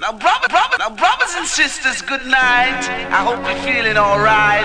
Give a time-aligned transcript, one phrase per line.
[0.00, 2.80] Now, brother, brother, now, brothers and sisters, good night.
[3.12, 4.64] I hope you're feeling alright.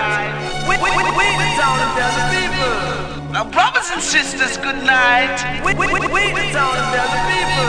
[0.64, 3.32] We, we, we, we the town and tell people.
[3.36, 5.36] Now, brothers and sisters, good night.
[5.60, 7.68] We, we, we, we the town and tell the people.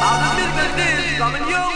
[0.00, 0.40] All the
[0.88, 1.71] is coming your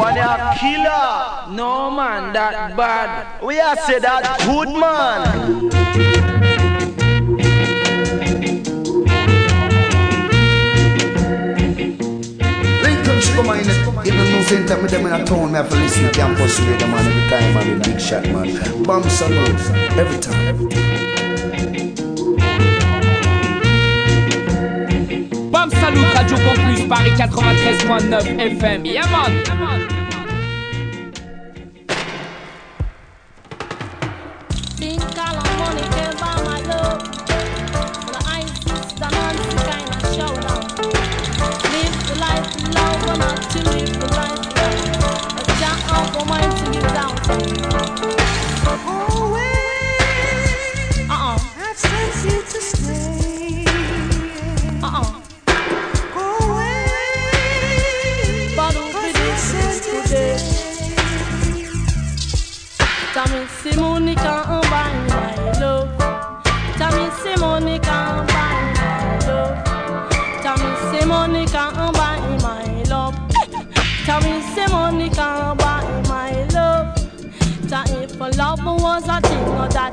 [0.00, 1.54] one a killer.
[1.54, 3.42] No man, that bad.
[3.42, 5.70] We are say that good man.
[13.36, 16.04] Come on, even no same time with them in a town, me have to listen
[16.04, 18.82] to campus radio man every time, man, the big shot man.
[18.84, 19.60] Bam salute,
[19.96, 21.29] every time.
[25.70, 28.84] Salut Radio Campus Paris 93.9 FM.
[28.84, 29.32] Yeah man.
[29.44, 29.99] Yeah,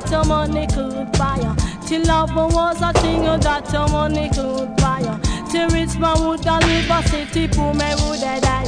[0.08, 1.56] that your money could buy.
[1.86, 5.02] Till love was a thing that your money could buy.
[5.50, 8.64] Till rich man would a live a city, poor man would a die.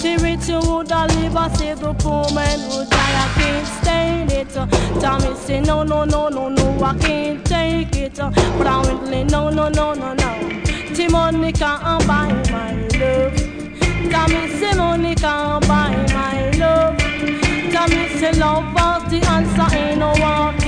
[0.00, 2.98] Till rich you would a live a city, poor man would die.
[2.98, 4.56] I can't stand it.
[4.56, 4.66] Uh.
[5.00, 8.20] Tell me say no, no, no, no, no, I can't take it.
[8.20, 8.30] Uh.
[8.58, 10.62] But I went no, no, no, no, no.
[10.94, 13.52] Till money can't buy my love.
[14.28, 16.96] Me say money can't buy my love.
[17.90, 20.61] Me say love was the answer, ain't no one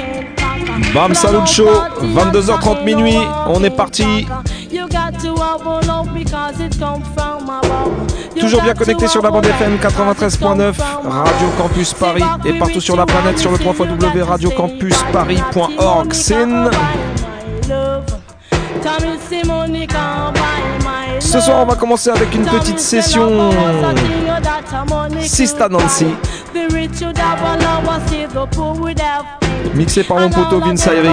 [0.93, 1.69] Bam Salut Show,
[2.03, 3.17] 22h30 minuit,
[3.49, 4.27] on est parti.
[8.39, 10.75] Toujours bien connecté sur la bande FM 93.9,
[11.05, 16.13] Radio Campus Paris et partout sur la planète sur le 3 www.radiocampusparis.org.
[21.35, 23.51] Ce soir, on va commencer avec une petite session.
[25.21, 26.07] Sista Nancy.
[29.75, 31.09] Mixé par mon poteau Vince Ayri.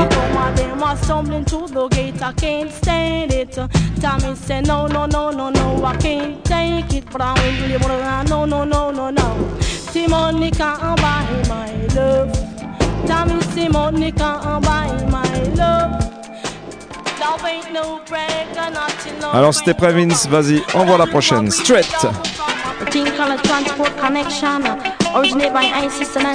[19.34, 21.50] Alors c'était prêt Vince, vas-y, envoie la prochaine.
[21.52, 21.88] Straight.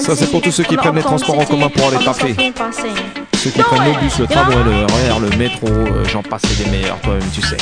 [0.00, 2.36] Ça c'est pour tous ceux qui prennent les transports en commun pour aller taper.
[3.34, 6.70] Ceux qui prennent le bus, le tramway, le RER, le métro, euh, j'en passe des
[6.70, 7.56] meilleurs, toi-même tu sais.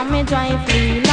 [0.00, 1.09] and me drive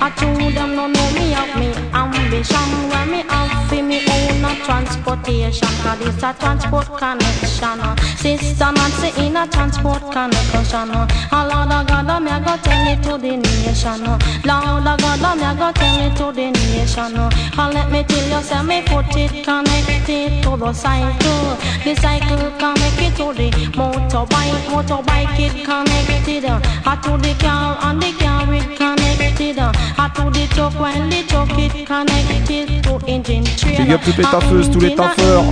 [0.00, 4.44] I told them no know me have me ambition when me have for me own
[4.44, 5.68] a transportation.
[5.82, 7.80] Cause it's a transport connection.
[8.16, 10.90] Sister Nancy in a transport connection.
[10.90, 14.04] A Lord of God, me I go tell it to the nation.
[14.44, 17.16] Lord of God, me I go tell it to the nation.
[17.16, 21.56] And let me tell you, say me put it connected to the cycle.
[21.84, 24.64] The cycle connect it to the motorbike.
[24.72, 26.44] Motorbike it connected.
[26.44, 29.03] Uh, to the car and the car it connected.
[29.34, 33.76] To the truck when the truck it connected to engine train.
[33.78, 35.42] Big up toutes les taffeuses, tous les taffeurs,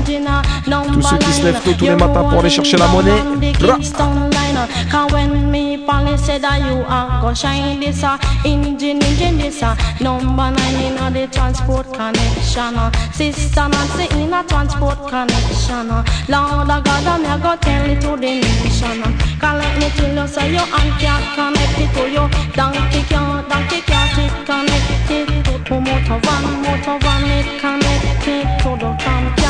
[0.92, 3.10] tous ceux qui se lèvent tôt tous les matins pour aller chercher la monnaie.
[3.58, 3.78] Bra.
[4.90, 9.62] Cause when me police said that you are go shine this uh, engine engine this
[9.62, 15.90] uh, number nine in uh, the transport connection uh, sister Nancy in a transport connection
[15.90, 19.02] uh, Lord of God uh, me I go tell it to the nation
[19.42, 22.24] uh, let me tell you say your aunt can't connect it to you.
[22.54, 25.26] Donkey can't donkey can't it connected
[25.66, 29.41] to motor van motor van it connected to the tram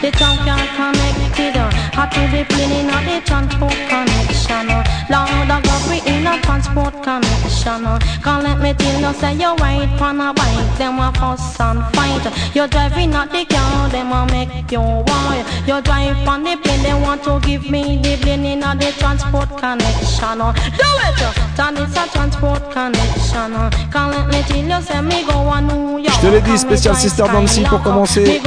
[0.00, 1.56] car the tram car connected
[1.92, 4.68] Had to be playing in the transport connection.
[5.10, 7.84] Lord, I got we in a transport connection.
[8.22, 11.84] Can't let me tell you, say you're right on a bike, them a fuss and
[11.94, 12.54] fight.
[12.54, 15.44] You're driving at the car, them a make you why.
[15.66, 18.92] You drive on the plane, they want to give me the plane in a the
[18.98, 20.38] transport connection.
[20.38, 21.20] Do it,
[21.56, 23.52] turn it's a transport connection.
[23.92, 26.14] Can't let me tell you, say me go a New York.
[26.14, 27.24] Je te l'ai dit, spécial Sister
[27.68, 28.40] pour commencer.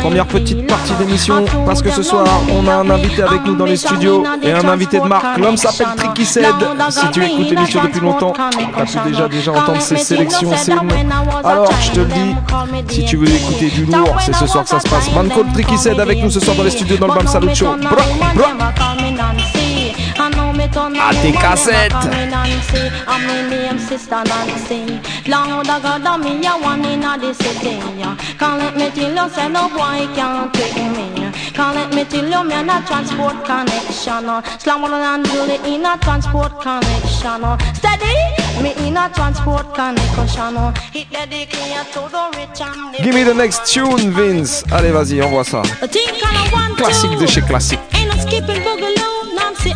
[0.00, 3.64] Première petite partie d'émission parce que ce soir on a un invité avec nous dans
[3.64, 5.38] les studios et un invité de marque.
[5.38, 6.46] L'homme s'appelle Tricky Said.
[6.90, 10.72] Si tu écoutes l'émission depuis longtemps, tu as pu déjà déjà entendre ses sélections, ses
[11.44, 12.34] Alors je te le dis,
[12.88, 15.12] si tu veux écouter du lourd, c'est ce soir que ça se passe.
[15.12, 17.54] Man called Tricky Said avec nous ce soir dans les studios dans le Bam Salut
[17.54, 17.76] Show.
[17.76, 19.57] Bra, bra.
[20.60, 21.92] À tes cassettes.
[31.58, 32.54] Can't let me tell you, me.
[32.54, 34.42] A transport connection.
[34.58, 35.26] Slam on and
[35.66, 37.42] in a transport connection.
[37.74, 38.14] Steady,
[38.62, 40.56] me in a transport connection.
[40.92, 44.64] Hit to the rich and the Give me the next tune, Vince.
[44.70, 45.62] Allez, vas-y, envoie ça.
[46.76, 47.80] Classique de chez classique.
[47.94, 49.72] Ain't no skipping boogaloo, Nancy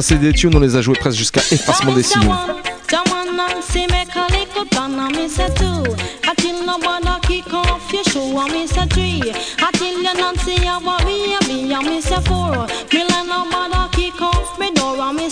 [0.00, 2.32] C'est des tunes, on les a joués presque jusqu'à effacement des sillons.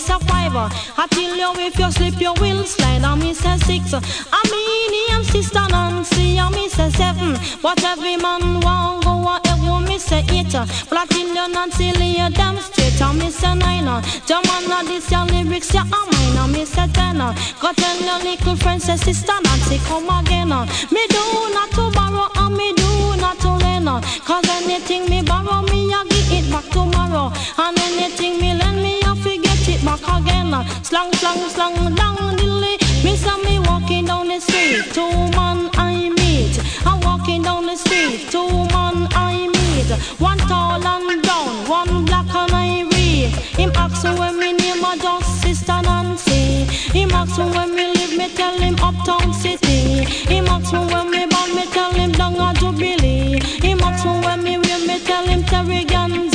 [0.09, 0.55] Me five.
[0.55, 3.93] I tell you if you slip you will slide on me say six.
[3.93, 7.37] I mean him sister Nancy on me say seven.
[7.61, 10.51] But every man want go a heaven me say eight.
[10.53, 14.03] But I tell you Nancy lay you damn straight on me say nine.
[14.25, 17.17] German a this your lyrics ya a mine on me say ten.
[17.17, 20.49] Go tell your little friend say sister Nancy come again.
[20.91, 21.23] Me do
[21.53, 23.87] not to borrow and me do not to lend.
[24.25, 27.31] Cause anything me borrow me I give it back tomorrow.
[27.57, 29.42] And anything me lend me I forget
[29.83, 30.51] back again.
[30.83, 32.77] Slang slang slang down dilly.
[33.03, 36.59] Me say me walking down the street, two man I meet.
[36.85, 39.91] I'm walking down the street, two man I meet.
[40.19, 43.29] One tall and brown, one black and I read.
[43.59, 46.65] Him ask when me name a just sister Nancy.
[46.97, 50.05] Him ask when me live, me tell him uptown city.
[50.33, 53.39] Him ask when me born, me tell him down a Jubilee.
[53.61, 56.32] Him ask when me wear, me tell him Terry Ganzi.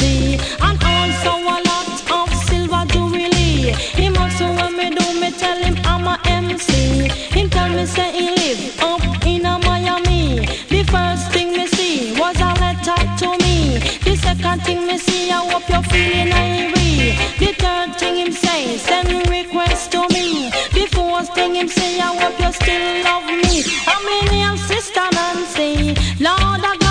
[7.76, 10.46] Me say he live up in a Miami.
[10.68, 13.78] The first thing me see was a letter to me.
[14.04, 17.14] The second thing me see, I hope you're feeling irie.
[17.38, 20.50] The third thing him say, send request to me.
[20.72, 23.62] The fourth thing him say, I hope you still love me.
[23.86, 25.94] I'm in name sister Nancy.
[26.20, 26.87] Lord of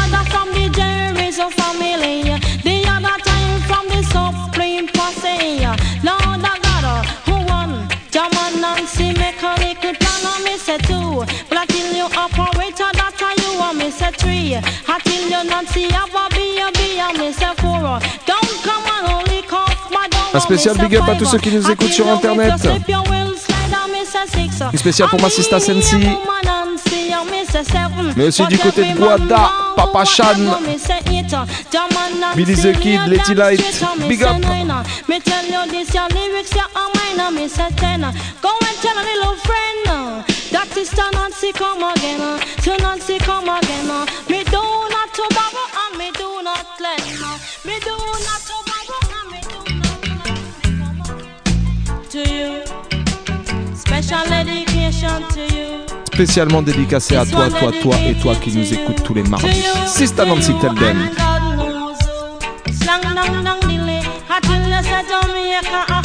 [11.68, 14.56] tell you operator that are you and me say three.
[14.56, 18.00] I tell you Nancy have a B a B and me say four.
[18.26, 20.34] Don't come and only cough my dog.
[20.34, 22.54] Un spécial big up à tous ceux qui nous écoutent sur internet.
[24.74, 25.98] Une spécial pour ma sista Sensi.
[28.16, 30.36] Mais aussi du côté de Guada, Papa Chan.
[32.36, 33.62] Billy the Kid, Letty Light,
[34.08, 34.38] big up.
[35.08, 38.02] Me tell you this, your lyrics, your mine, and me say ten.
[38.42, 40.37] Go and tell a little friend that
[40.78, 43.90] sister Nancy come again, to Nancy come again.
[44.30, 44.62] Me do
[44.94, 47.02] not to borrow and me do not lend.
[47.66, 47.96] Me do
[48.28, 50.50] not to borrow and me do not lend.
[52.12, 52.50] To you,
[53.76, 55.68] special dedication to you.
[56.14, 59.64] Spécialement dédicacé à toi, toi, toi et toi qui nous écoutes tous les mardis.
[59.88, 61.10] Sister Nancy, tell them.
[62.72, 64.00] Slang dang dang dilly,
[64.30, 65.97] I tell you say Jamaica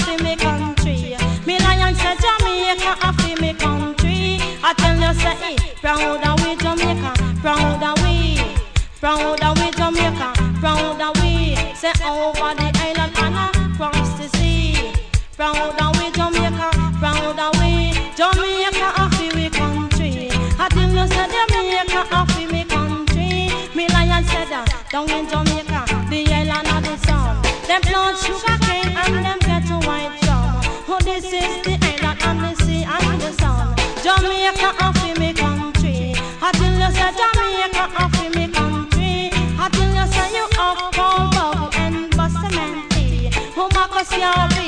[4.72, 7.12] I tell you say eh, proud of we Jamaica,
[7.42, 8.40] proud of we,
[9.00, 11.56] proud of we Jamaica, proud of we.
[11.76, 14.94] Say over the island and across the sea.
[15.36, 20.30] Proud of we Jamaica, proud of we Jamaica happy we country.
[20.58, 23.52] I tell you say Jamaica happy me country.
[23.76, 27.42] Me lion said that down in Jamaica, the island of the sun.
[27.68, 28.61] Them plant sugar
[44.04, 44.61] spécial.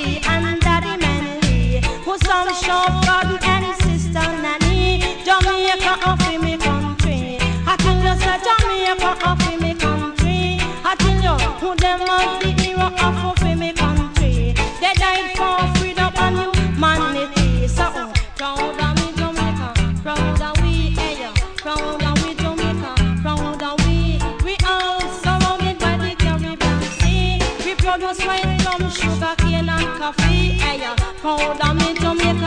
[31.24, 32.43] pound and me Jamaica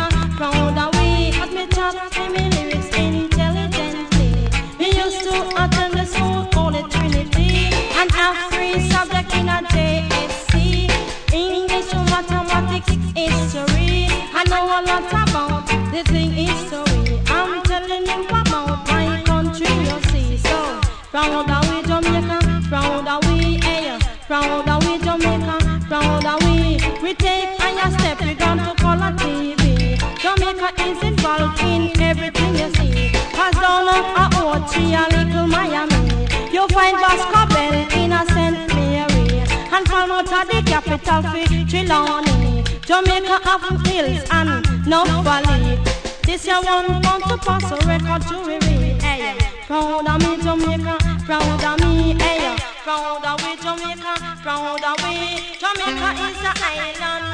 [41.22, 45.80] Taffy, Trelawney, Jamaica have hills and no valley.
[46.22, 49.36] This your one want to pass a record jewelry, hey.
[49.66, 52.56] Proud of me Jamaica, proud of me, hey.
[52.84, 55.58] Proud of we Jamaica, proud of we.
[55.58, 57.26] Jamaica is an island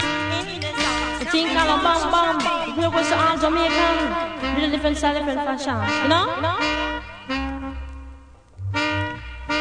[0.47, 1.27] in the sun.
[1.27, 4.55] Think a la bam bam, we was all Jamaican.
[4.55, 7.12] With a different style, different fashion, you know?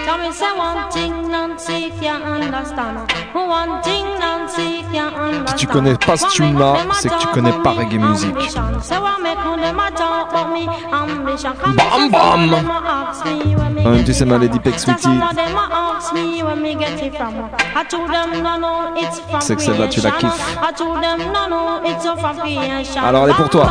[0.03, 0.33] You
[5.47, 7.99] Si tu connais pas ce tune-là, c'est que tu connais pas reggae.
[11.77, 12.55] Bam bam
[13.85, 15.09] En même temps, c'est Malady Peck Sweetie.
[19.41, 20.59] C'est que celle-là, tu la kiffes.
[23.05, 23.67] Alors, elle est pour toi.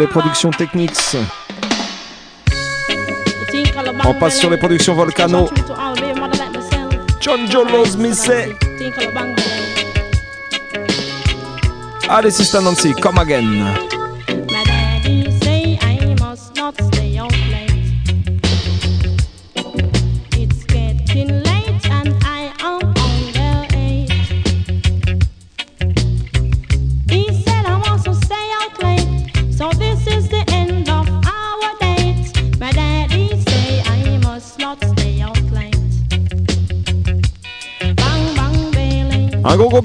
[0.00, 1.16] les productions Technics.
[4.04, 5.48] On passe sur les productions Volcano.
[7.20, 8.56] John Jolos Missé.
[12.08, 13.99] Allez, Sister Nancy, come again.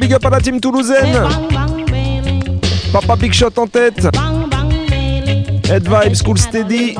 [0.05, 1.17] big up à la team toulousaine.
[2.93, 4.07] Papa Big Shot en tête.
[5.67, 6.95] Head Vibes, Cool Steady.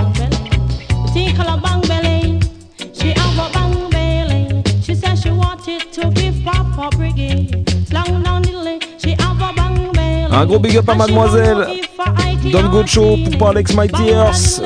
[10.31, 11.67] Un gros big up à mademoiselle.
[12.51, 14.61] Don Gocho, Poupa Alex My Tears,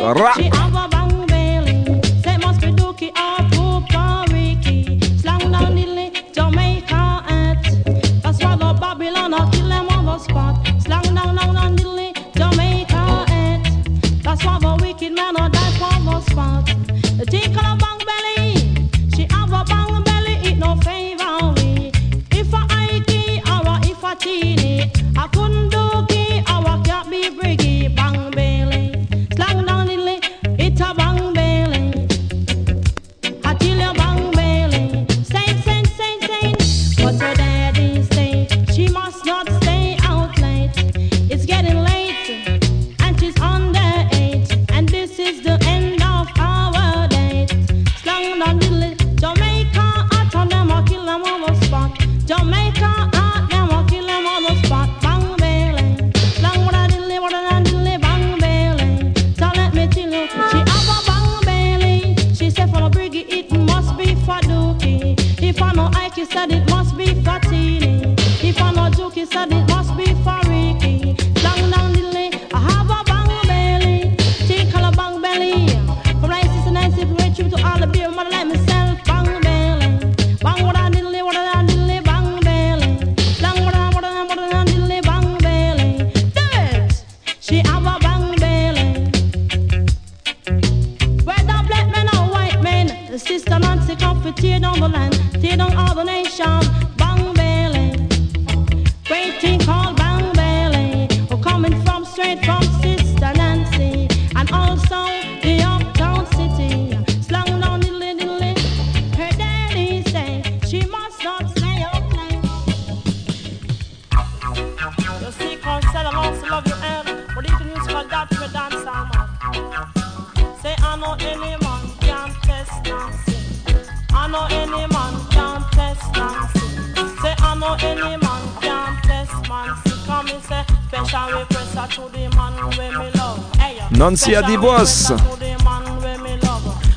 [134.00, 135.09] Nancy Adibos.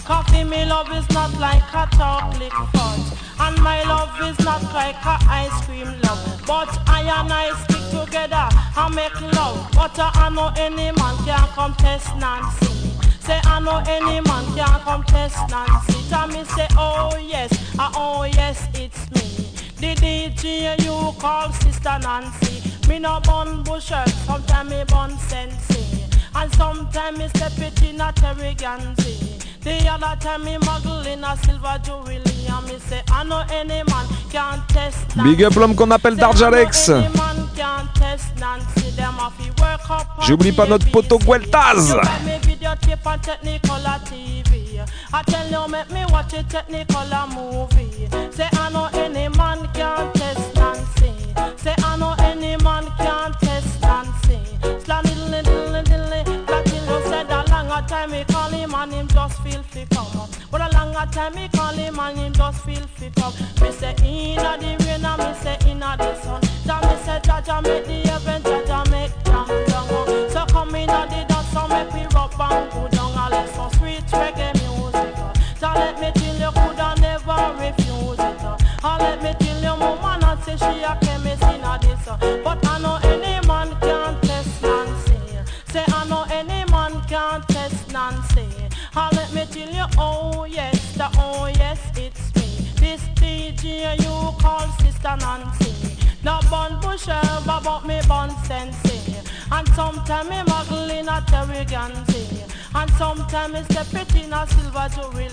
[0.05, 3.19] Coffee, me love is not like a chocolate fudge.
[3.41, 6.43] And my love is not like a ice cream love.
[6.47, 9.69] But I and I stick together and make love.
[9.75, 12.67] But I know any man can come test Nancy.
[13.21, 16.09] Say I know any man can come test Nancy.
[16.09, 19.42] Tell me say oh yes, uh, oh yes it's me.
[19.83, 22.71] The DJ you call Sister Nancy.
[22.89, 26.05] Me no bun busher, sometimes me bun sensei.
[26.37, 31.37] And sometimes me step it in a Terry The other time me muggle in a
[31.37, 35.91] silver jewelry And me say I know any man can test Big up l'homme qu'on
[35.91, 36.93] appelle Darjalex
[40.21, 41.97] J'oublie pas notre poteau Gueltaz
[45.13, 48.09] I tell you make me watch a technicolor movie.
[48.33, 51.13] Say I know any man can test Nancy
[51.57, 54.39] Say I know any man can test Nancy
[54.85, 56.43] Slam diddly diddly diddly
[57.73, 61.35] longer time me call him and him just feel fi come But a longer time
[61.35, 65.19] me call him and him just feel fi come Me say inna the rain and
[65.19, 66.41] me say inna the sun.
[66.67, 68.43] Jah me say Jah Jah make the heaven,
[95.03, 95.97] Sister Nancy.
[96.23, 99.21] No bun pusher, about me bun sensei.
[99.51, 101.67] And sometimes me muggle in a Terry
[102.75, 105.29] And sometimes me step it in a silver jewelry.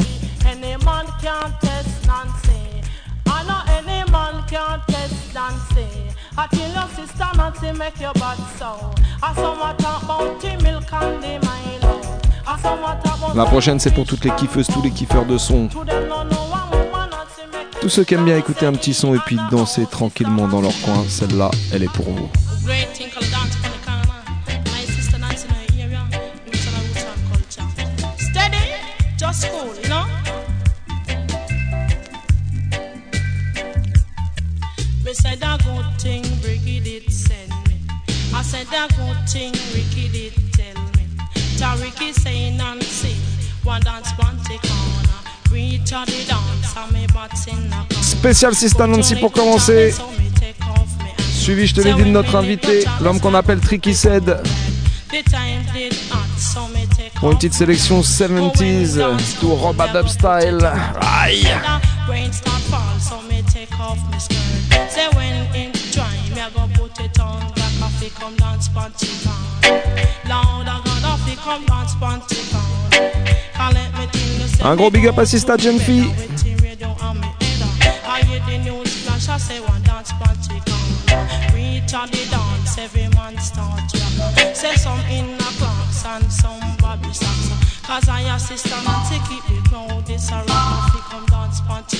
[0.46, 2.82] Any man test Nancy.
[3.28, 5.86] I know any man test Nancy.
[6.36, 8.92] I tell your sister Nancy make your butt so.
[9.22, 12.20] I saw my talk about milk and the Milo.
[13.36, 15.70] La prochaine, c'est pour toutes les kiffeuses, tous les kiffeurs de son.
[17.82, 20.74] Tous ceux qui aiment bien écouter un petit son et puis danser tranquillement dans leur
[20.82, 22.30] coin, celle-là, elle est pour vous.
[48.02, 49.94] Spécial Sister Nancy pour commencer.
[51.32, 54.38] Suivi, je te l'ai dit, de notre invité, l'homme qu'on appelle Tricky Said.
[57.20, 59.02] Pour une petite sélection 70s,
[59.40, 60.72] tout Robadub style.
[61.02, 61.48] Aïe!
[61.48, 61.80] Un
[66.50, 68.00] gros big up à Sista jeune fille.
[68.00, 69.10] say one dance party
[71.38, 71.66] come.
[71.66, 72.16] Dance, every
[73.16, 73.29] man
[75.40, 76.12] start rock.
[84.56, 87.50] Say some in a class and some Bobby socks.
[87.86, 89.62] Cause I assist them to keep the
[90.06, 90.96] this a rock.
[90.96, 91.98] If come dance party.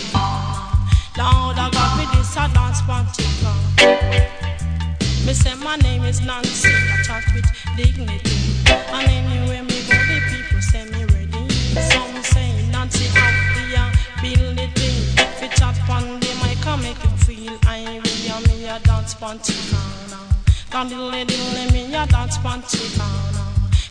[1.18, 3.24] Lord, I got me this a dance party.
[5.26, 7.02] Me say my name is Nancy, I
[7.78, 8.36] dignity.
[8.92, 9.69] And anywhere
[13.18, 13.90] out the uh,
[14.22, 14.98] build it thing.
[15.40, 18.04] Fi chat on the mic and make you feel and
[18.48, 20.24] me a dance panty corner.
[20.70, 23.46] Cause diddly diddly me a dance panty corner.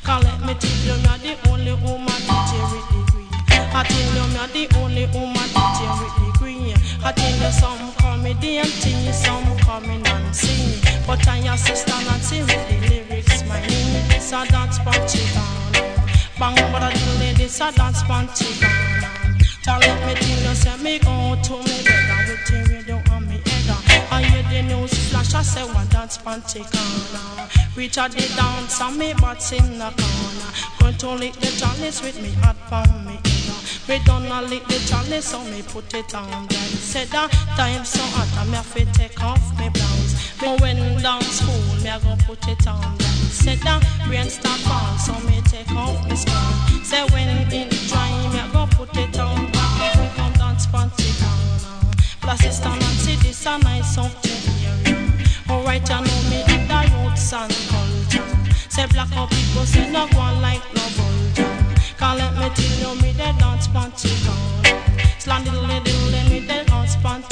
[0.05, 3.29] Cause let me tell you me a the only woman DJ with degree.
[3.51, 6.75] I tell you me a the only woman DJ with degree.
[7.05, 8.35] I tell you some call me
[9.13, 10.81] some call me Nancy.
[11.07, 13.43] But I sister Nancy with the lyrics.
[13.45, 15.98] My name a dance panty corner.
[16.39, 19.37] Bang, but I diddly this a dance panty corner.
[19.65, 23.03] Tell let me tell you say me go to me bed and with the radio
[23.11, 24.07] on me head.
[24.11, 27.29] I hear the news flash, I say one dance panty corner.
[27.99, 30.51] Out the dance and me butts in the corner.
[30.79, 33.55] Going to lick the chalice with me hot from me ear.
[33.89, 36.47] We done lick the chalice, so me put it on.
[36.47, 40.15] Then said that time so hot, I me have to take off me blouse.
[40.43, 42.97] Me when down school, me I go put it on.
[42.99, 46.85] Then said that rain start fall, so me take off my skirt.
[46.85, 49.51] Say when in dry, me I go put it on.
[49.53, 51.95] Back, even come dance panty corner.
[52.21, 54.75] Plus it's down and see this a nice song to hear.
[55.51, 58.29] Alright, I know me in the roots and culture.
[58.69, 61.55] Say black people say no one like no vulture.
[61.99, 64.81] Can't let me tell you me they dance panty corner.
[65.19, 67.28] Slam diddle diddle me they dance panty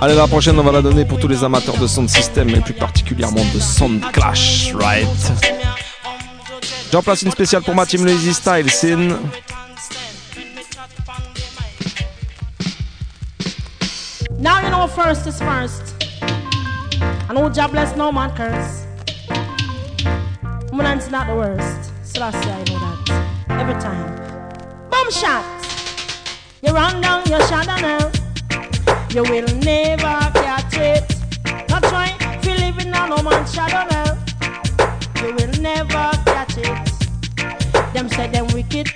[0.00, 2.60] Allez, la prochaine, on va la donner pour tous les amateurs de sound system et
[2.60, 5.08] plus particulièrement de sound clash, right?
[6.92, 9.16] J'en place une spéciale pour ma team Lazy Style, Sin.
[14.38, 15.94] Now you know first is first.
[17.28, 18.84] I know God bless no man curse.
[20.72, 21.90] Woman's not the worst.
[22.04, 23.26] So that's I know that.
[23.48, 24.14] Every time.
[24.90, 25.44] Boom shot.
[26.62, 28.25] You run down your shadow now.
[29.16, 31.02] You will never catch it.
[31.70, 32.08] Not try
[32.42, 34.12] to live in a no man's shadow now.
[35.22, 37.94] You will never catch it.
[37.94, 38.92] Them say them wicked,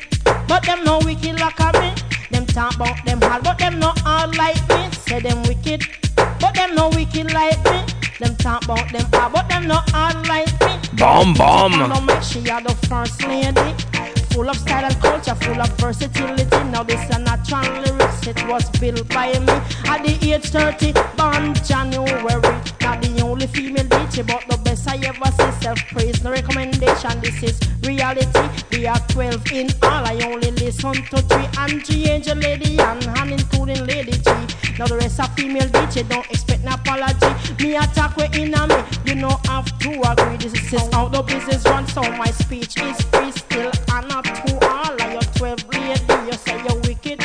[0.47, 1.95] but them no wicked like a me.
[2.31, 4.91] Them talk about them hard, but them no hard like me.
[5.09, 7.81] Say them wicked, but them no wicked like me.
[8.19, 10.99] Them talk about them hard, but them no hard like me.
[10.99, 11.79] Bomb, bomb.
[11.89, 13.90] No make she are the first lady.
[14.31, 16.65] Full of style and culture, full of versatility.
[16.71, 19.53] Now this a natural lyrics, it was built by me.
[19.87, 22.41] At the age 30, born January.
[22.81, 25.63] Not the only female DJ, but the best I ever see.
[25.63, 27.21] Self praise, no recommendation.
[27.21, 28.45] This is reality.
[28.71, 30.05] We are 12 in all.
[30.07, 31.49] I only listen to three.
[31.59, 34.31] Angie, Angel, Lady, and Han, including Lady G.
[34.79, 37.31] Now the rest are female DJ, don't expect an apology.
[37.63, 40.37] Me attack we in me, you know I have to agree.
[40.39, 43.73] This is how the business runs, so my speech is free still.
[43.93, 47.19] And not to all of your 12 lady, you say you're wicked.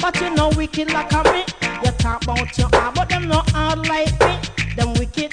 [0.00, 1.44] But you know wicked like a me.
[1.84, 4.34] You talk about your hard, but them not hard like me.
[4.76, 5.32] Them wicked,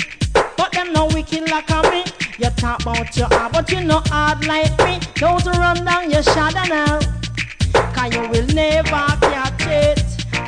[0.88, 2.04] them no wicked like a me.
[2.38, 5.00] You talk about your hard, but you know hard like me.
[5.16, 7.00] Don't run down your shadow now.
[7.94, 10.04] Cause you will never catch it.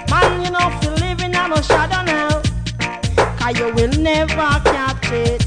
[0.10, 2.42] Man, you know, feel living on no shadow now.
[3.38, 5.46] Cause you will never catch it.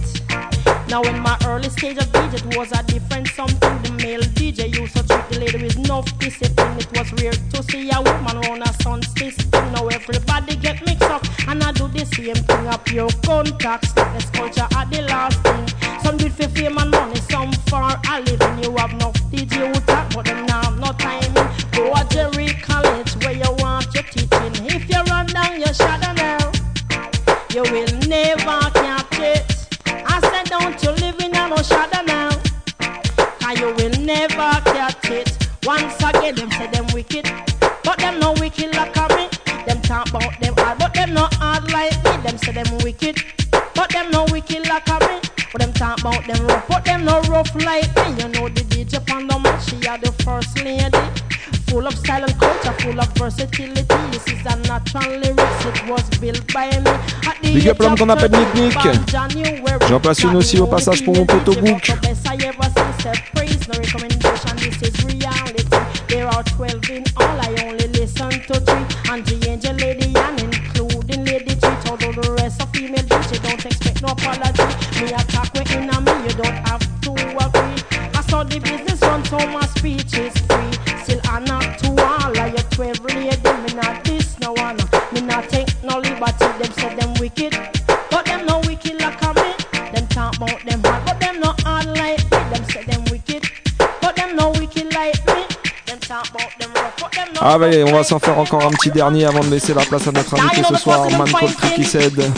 [0.88, 3.83] Now in my early stage of DJ, it was a different something.
[3.83, 5.12] The male DJ used to
[5.59, 6.79] treat no lady with discipline.
[6.79, 9.73] It was rare to see a woman on a sound system.
[9.73, 12.67] Now everybody get mixed up, and I do the same thing.
[12.69, 15.69] Up your contacts, this culture are the last thing.
[16.03, 18.65] Some do it for fame and money, some for a living.
[18.65, 21.35] You have no DJ who talk, but them now have no timing.
[21.73, 24.55] Go to Jerry College where you want your teaching.
[24.67, 26.53] If you run down your shadow now,
[27.55, 29.45] you will never catch it.
[29.87, 32.31] I said, don't you live in a no shadow now.
[33.62, 35.32] You will never catch it.
[35.64, 37.25] Once again, them say them wicked.
[37.85, 39.29] But them no wicked like me.
[39.66, 42.16] Them talk about them hard, but them not hard like me.
[42.22, 43.22] Them say them wicked.
[43.75, 45.20] But them no wicked like me.
[45.53, 48.22] But them talk about them rough, but them no rough like me.
[48.22, 48.98] You know the DJ
[49.42, 51.32] mic, she are the first lady.
[51.72, 53.87] Full of style and culture, full of versatility.
[54.11, 57.54] This is a natural lyrics, it was built by me.
[57.54, 59.88] Big up l'homme qu'on appelle 12, Nick Nick.
[59.88, 61.88] J'en place une aussi au passage pour mon Book.
[62.28, 64.54] I ever see, self praise, no recommendation.
[64.56, 65.64] This is reality.
[66.08, 67.40] There are 12 in all.
[67.40, 68.85] I only listen to three.
[69.11, 71.90] And the angel lady and including lady treat.
[71.90, 74.62] Although the rest of female DJ don't expect no apology.
[75.00, 77.82] Me attack we in a me, you don't have to agree.
[78.12, 80.71] I saw the business run, so my speech is free.
[82.83, 83.53] Of your 12 lady.
[83.62, 84.77] Me not this no one.
[85.12, 86.47] Me not take no liberty.
[86.59, 87.53] Them say them wicked.
[88.11, 89.55] But them no wicked like a me.
[89.92, 92.38] Them talk about them hard, but them no hard like me.
[92.53, 93.51] Them say them wicked,
[94.01, 95.45] but them no wicked like me.
[95.87, 97.40] Them talk about them rough, but them no.
[97.42, 99.85] Ah bah allez, on va s'en faire encore un petit dernier avant de laisser la
[99.85, 102.33] place à notre invité ce soir, Man Called Tricky Said.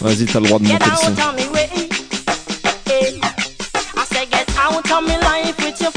[0.00, 1.41] Vas-y, t'as le droit de monter le son.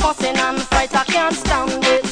[0.01, 0.93] Fussing and fight.
[0.95, 2.05] I can't stand it.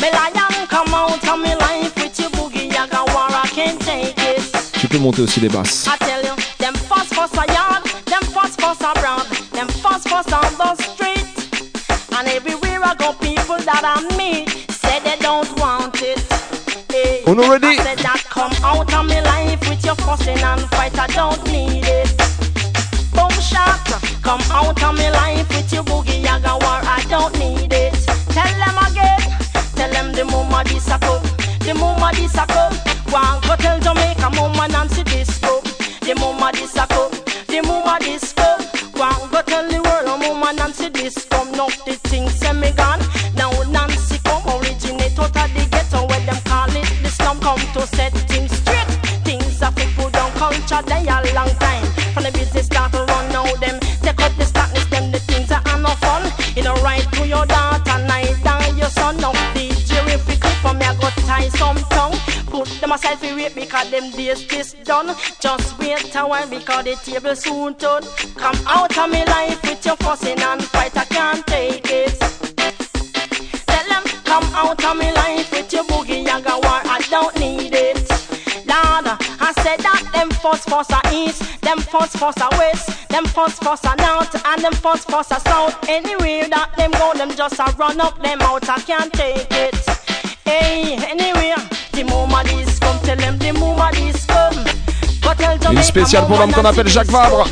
[0.00, 3.28] Me lion come out of me life with your boogie yaga war.
[3.44, 4.42] I can't take it.
[4.80, 5.86] Tu peux monter aussi les basses.
[5.88, 10.32] I tell you, them fuss fuss a yard, them fuss fuss abroad, them fuss fuss
[10.32, 11.26] on the street.
[12.16, 16.20] And everywhere I go, people that I meet say they don't want it.
[16.90, 17.68] Hey, Uno ready?
[17.68, 21.42] I said that come out of my life with your fussing and fight, I don't
[21.50, 22.10] need it.
[23.14, 23.80] Boom shot,
[24.22, 26.11] come out of my life with your boogie
[26.52, 27.71] yaga war, I don't need
[63.54, 65.14] wait because them days this done.
[65.40, 68.02] Just wait a while because the table soon turn.
[68.36, 72.18] Come out of me life with your fussing and fight I can't take it.
[73.66, 77.74] Tell them come out of me life with your boogie yaga war I don't need
[77.74, 77.98] it.
[78.66, 79.06] Lord,
[79.40, 83.62] I said that them first fuss a east, them first fuss a west, them first
[83.62, 85.76] fuss a north, and them first fuss a south.
[85.88, 88.68] Anywhere that them go, them just a run up them out.
[88.68, 90.01] I can't take it.
[95.70, 97.46] Une spéciale pour l'homme qu'on appelle Jacques Vabre.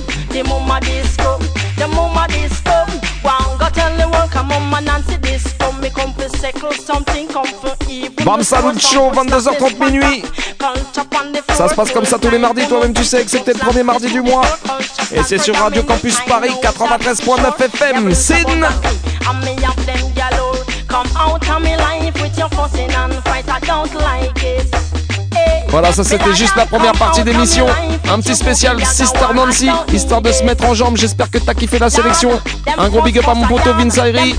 [8.24, 10.22] Bam Salut Show, 22h30 minuit.
[11.56, 13.82] Ça se passe comme ça tous les mardis, toi-même tu sais que c'était le premier
[13.82, 14.42] mardi du mois.
[15.12, 18.14] Et c'est sur Radio Campus Paris 93.9 FM.
[18.14, 18.44] Sin
[25.68, 27.66] Voilà, ça c'était juste la première partie d'émission.
[28.12, 30.96] Un petit spécial Sister Nancy, histoire de se mettre en jambe.
[30.96, 32.40] J'espère que t'as kiffé la sélection.
[32.76, 34.34] Un gros big up à mon poteau Vince Ayri.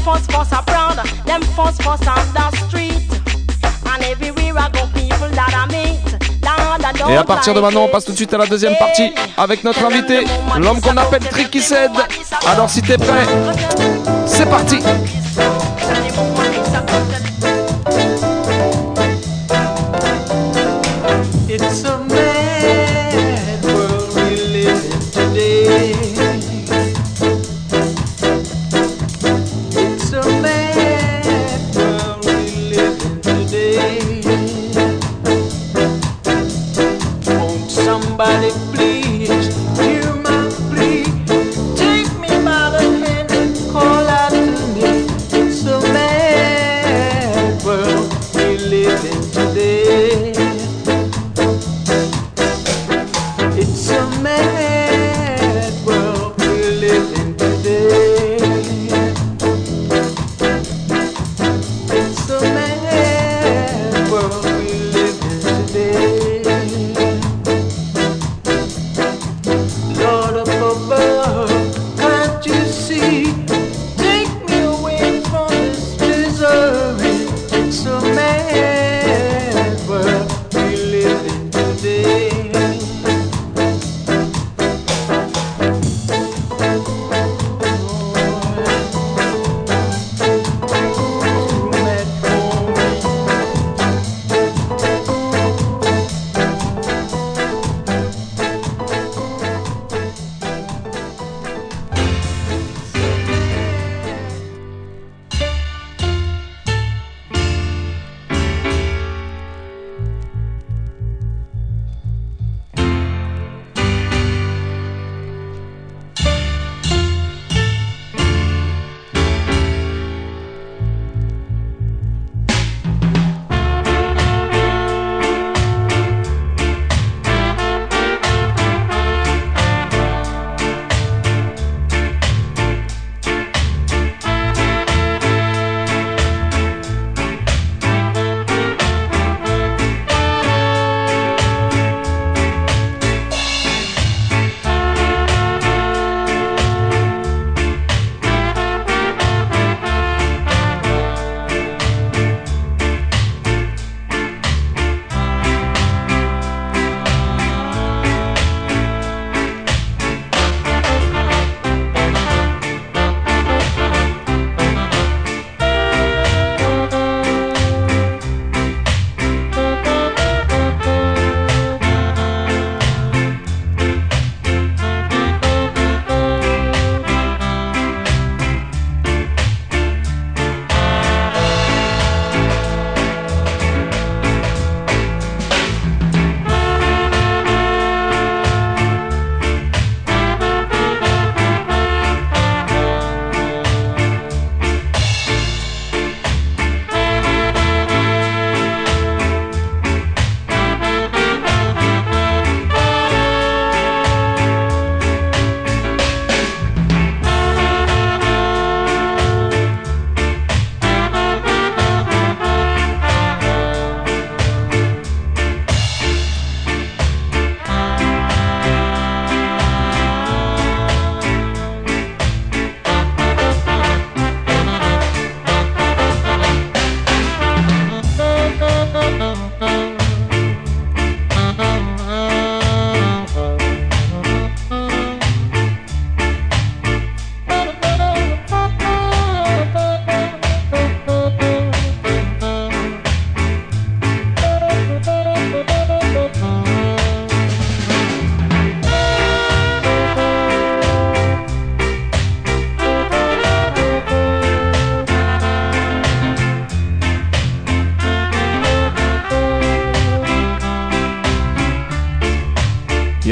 [7.09, 9.63] Et à partir de maintenant, on passe tout de suite à la deuxième partie avec
[9.63, 10.25] notre invité,
[10.57, 11.91] l'homme qu'on appelle Tricky Said.
[12.45, 13.25] Alors si t'es prêt,
[14.25, 14.79] c'est parti.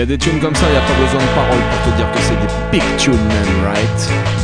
[0.10, 2.20] Des tunes comme ça, il n'y a pas besoin de paroles pour te dire que
[2.20, 4.39] c'est des big tunes, man, right?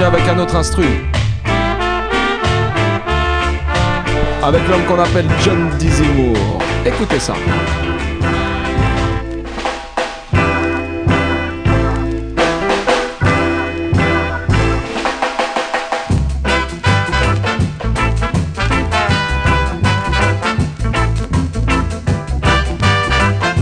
[0.00, 0.84] Avec un autre instru.
[4.42, 6.58] Avec l'homme qu'on appelle John Dizzy Moore.
[6.84, 7.34] Écoutez ça.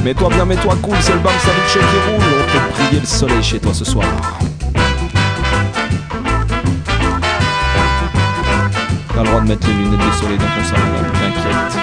[0.03, 2.25] Mets-toi bien, mets-toi cool, c'est le Bam Saluche qui roule.
[2.41, 4.07] On fait briller le soleil chez toi ce soir.
[9.21, 11.80] T'as le droit de mettre les lunettes de soleil dans ton salon, t'inquiète.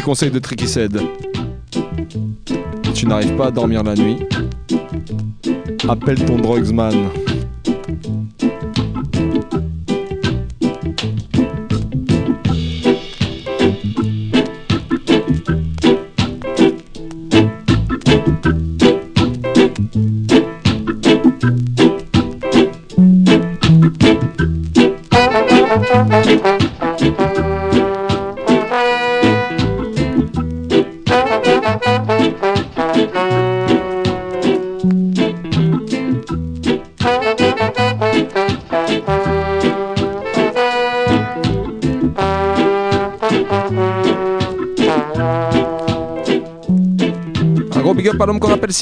[0.00, 0.98] Petit conseil de Tricky Said.
[2.84, 4.16] Si tu n'arrives pas à dormir la nuit,
[5.88, 7.19] appelle ton drugsman.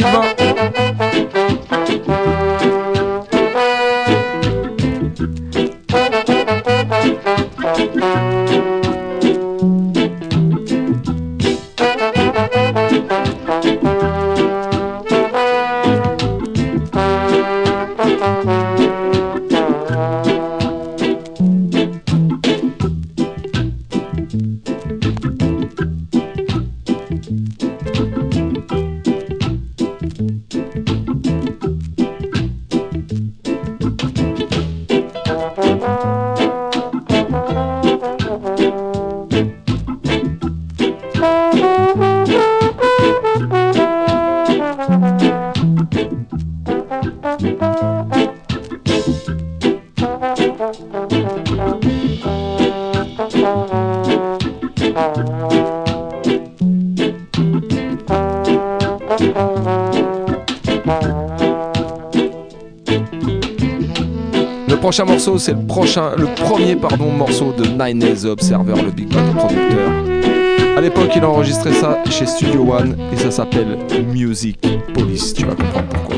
[0.05, 0.48] L'homme
[64.79, 69.13] prochain morceau, c'est le prochain, le premier pardon morceau de Nine Days Observer, le big
[69.13, 69.91] bad producteur.
[70.77, 74.61] À l'époque, il a enregistré ça chez Studio One et ça s'appelle Music
[74.95, 75.35] Police.
[75.35, 76.17] Tu vas comprendre pourquoi.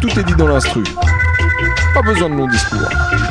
[0.00, 0.82] Tout est dit dans l'instru.
[2.06, 3.25] Besoin de long discours.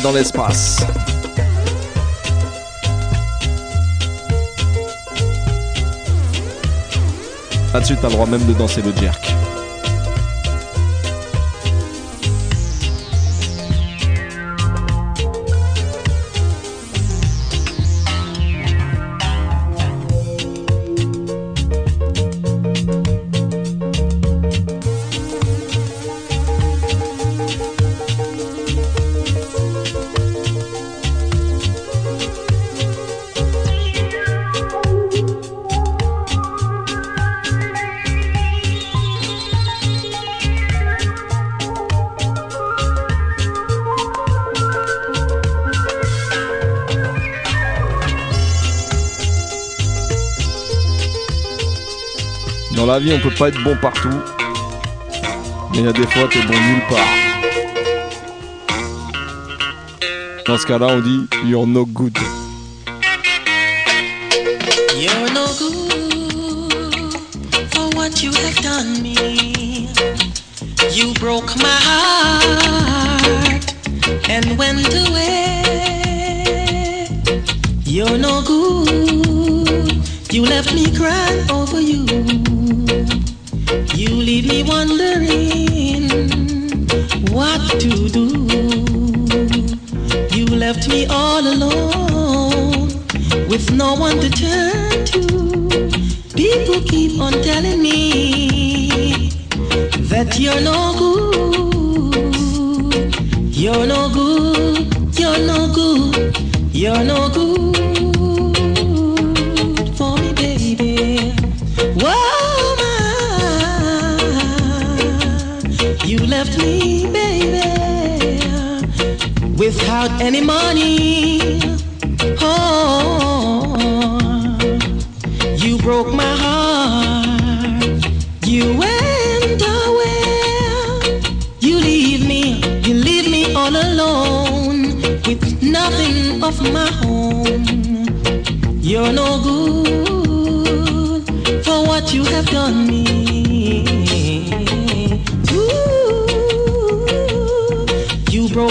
[0.00, 0.80] dans l'espace.
[7.72, 9.37] Là-dessus, t'as le droit même de danser le jerk.
[53.12, 54.08] on peut pas être bon partout.
[55.72, 56.98] Mais il y a des fois, t'es bon nulle part.
[60.46, 62.16] Dans ce cas-là, on dit You're no good.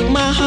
[0.05, 0.46] my heart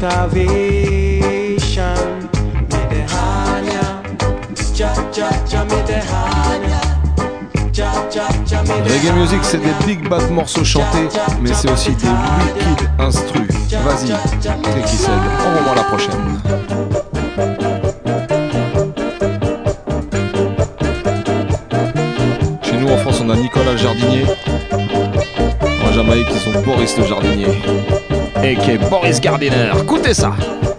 [0.00, 1.94] starvation.
[2.70, 3.86] Medehania.
[8.86, 11.08] Reggae music, c'est des big bad morceaux chantés,
[11.42, 13.42] mais c'est aussi des wicked instrus.
[13.84, 15.12] Vas-y, qui cède.
[15.44, 16.40] On revoit la prochaine.
[22.62, 24.24] Chez nous en France, on a Nicolas jardinier.
[25.84, 28.09] En Jamaïque, ils sont Boris le jardinier.
[28.42, 29.70] Et qui est Boris Gardiner.
[29.82, 30.32] Écoutez ça.
[30.38, 30.69] Ça,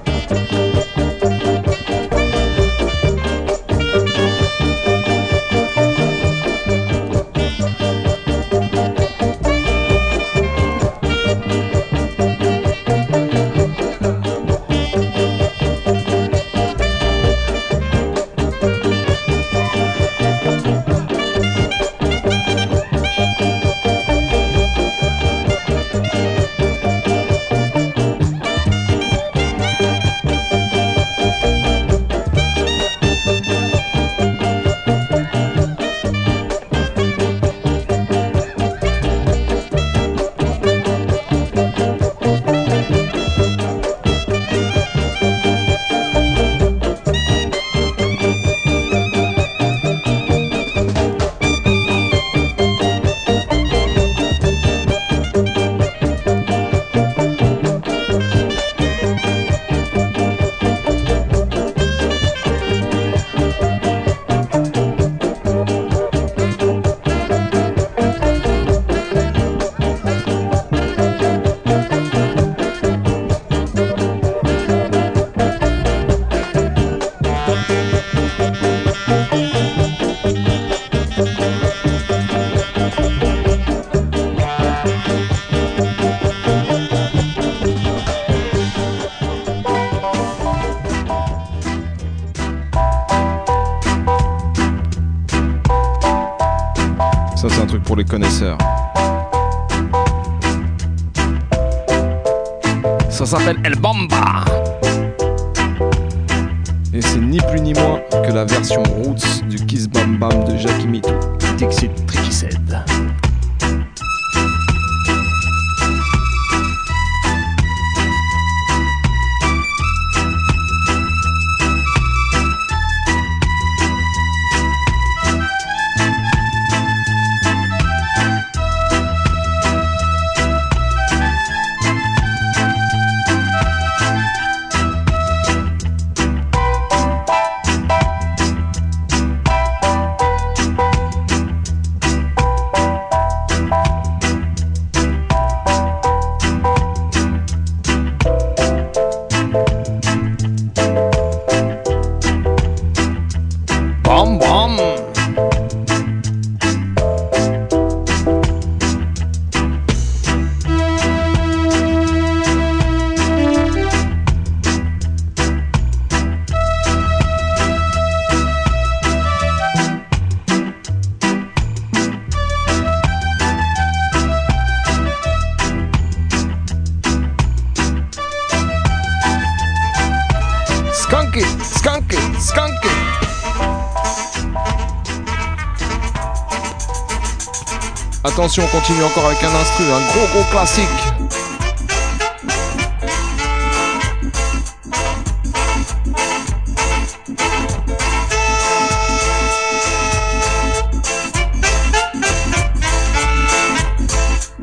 [188.41, 190.87] Attention, on continue encore avec un instru, un gros gros classique.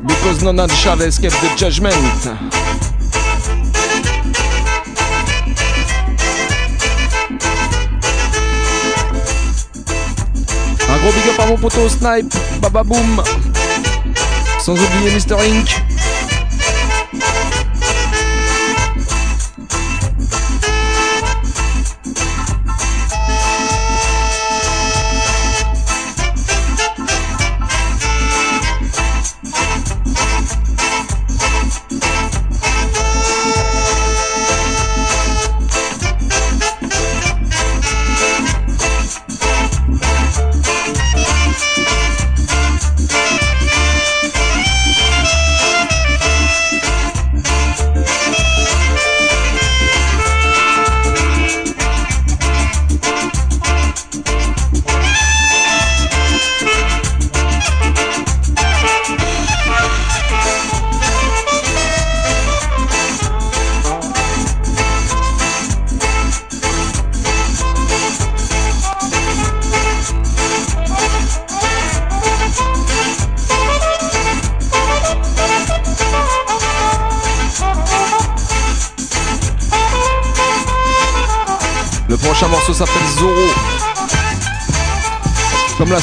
[0.05, 1.95] Because none shall escape the judgment.
[10.89, 13.23] Un gros big up à mon poteau Snipe, Baba Boom.
[14.59, 15.35] Sans oublier Mr.
[15.39, 15.98] Inc.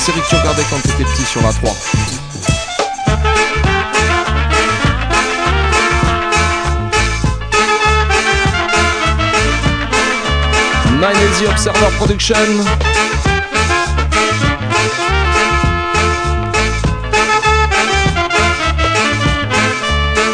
[0.09, 0.15] Le prochain morceau s'appelle Zoro.
[0.15, 1.71] Comme la série que tu regardais quand t'étais petit sur la 3.
[10.93, 12.37] Nine Easy Observer Production.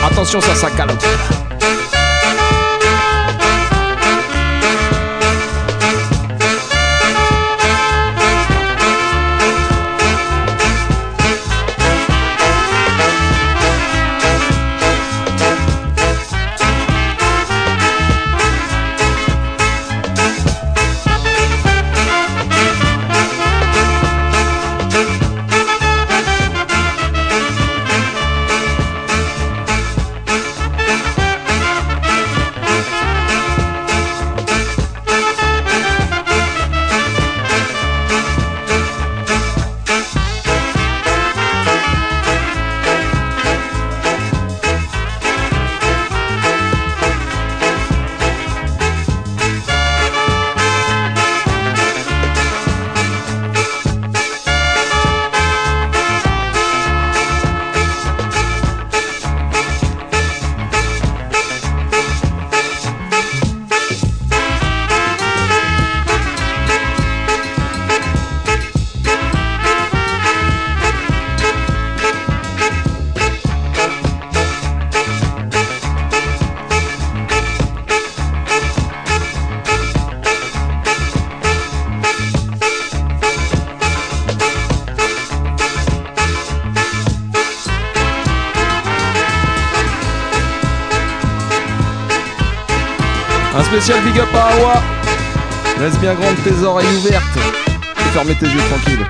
[0.05, 1.07] Attention, ça, ça calotte.
[96.43, 97.37] Tes oreilles ouvertes.
[97.37, 99.07] Et fermez tes yeux tranquilles.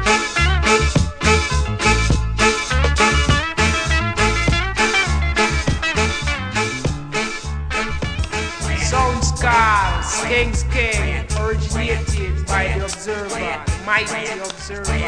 [8.90, 13.40] Soundscar, King's King, originated by the observer,
[13.86, 15.01] mighty observer.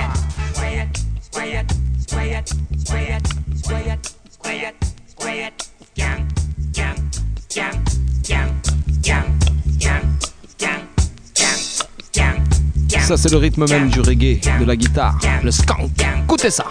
[13.25, 15.89] C'est le rythme même du reggae, de la guitare, le skank.
[16.25, 16.67] Écoutez ça.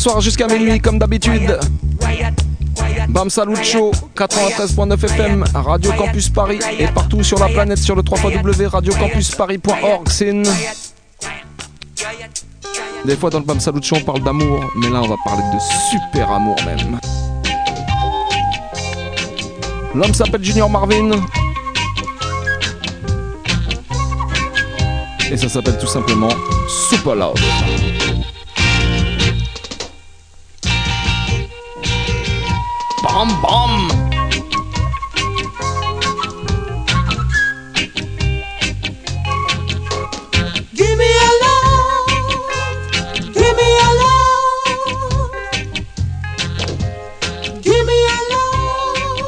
[0.00, 1.58] Soir jusqu'à minuit comme d'habitude.
[3.08, 8.02] Bam Salut Show 93.9 FM Radio Campus Paris et partout sur la planète sur le
[8.02, 8.18] 3
[8.66, 10.08] radiocampusparis.org.
[10.08, 10.48] C'est une...
[13.04, 15.42] Des fois dans le Bam Salut Show on parle d'amour, mais là on va parler
[15.52, 15.58] de
[15.90, 16.98] super amour même.
[19.94, 21.10] L'homme s'appelle Junior Marvin.
[25.30, 26.30] Et ça s'appelle tout simplement
[26.88, 27.34] Super Love.
[33.20, 33.72] Bam bam
[40.74, 42.08] Give me a love,
[43.34, 45.30] give me a love,
[47.60, 49.20] give me a love,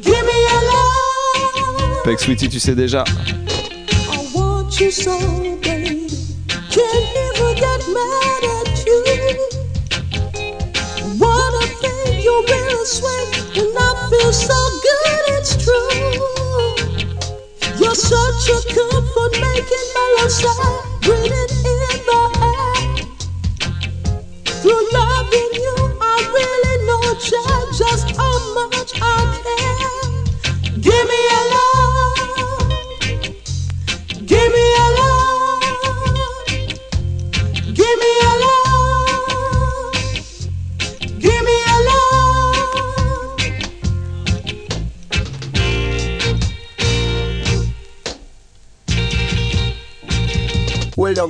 [0.00, 2.04] give me a love.
[2.04, 3.02] Peck Sweetie, tu sais déjà.
[4.12, 5.18] I want you so,
[5.60, 6.02] baby.
[13.76, 16.12] I feel so good, it's true.
[17.78, 20.08] You're such a comfort, making my
[21.02, 23.06] breathing in the air.
[24.60, 27.04] Through loving you, I really know
[27.78, 29.61] just how much I care.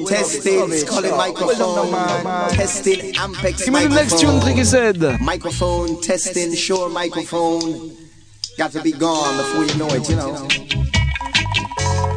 [0.07, 5.21] Testing, calling microphone, testing, Ampex Give me the next tune, Tricky said.
[5.21, 7.97] Microphone, testing, sure microphone.
[8.59, 10.49] Got to be gone before you know it, you know.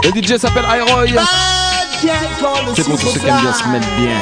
[0.04, 1.08] Le DJ s'appelle Iroy.
[2.76, 4.20] C'est pour tous ceux qui aiment bien se mettre bien.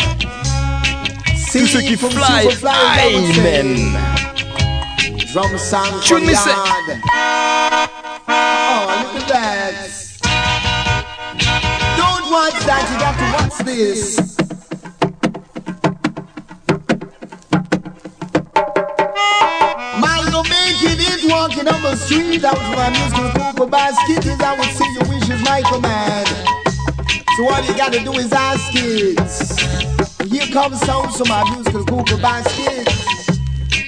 [1.51, 2.47] Tous ceux qui fly,
[3.37, 3.97] amen.
[5.33, 6.51] Drum sound Tune me say.
[8.27, 9.62] Oh, look at that.
[12.43, 14.33] Watch that, you got to watch this.
[20.33, 24.57] You're making it walking on the street out of my musical poker basket is I
[24.57, 26.27] would say your wishes, my command.
[27.37, 30.27] So all you gotta do is ask it.
[30.27, 32.89] Here comes sound from my musical poker basket.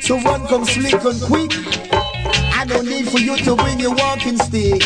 [0.03, 1.51] So run come slick and quick.
[2.53, 4.81] I don't need for you to bring your walking stick.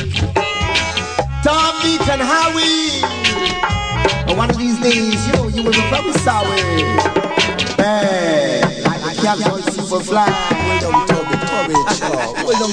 [1.44, 3.29] Tom, Meek, and Howie.
[4.38, 6.62] One of these days, know, you will be very sorry.
[7.78, 8.62] Hey,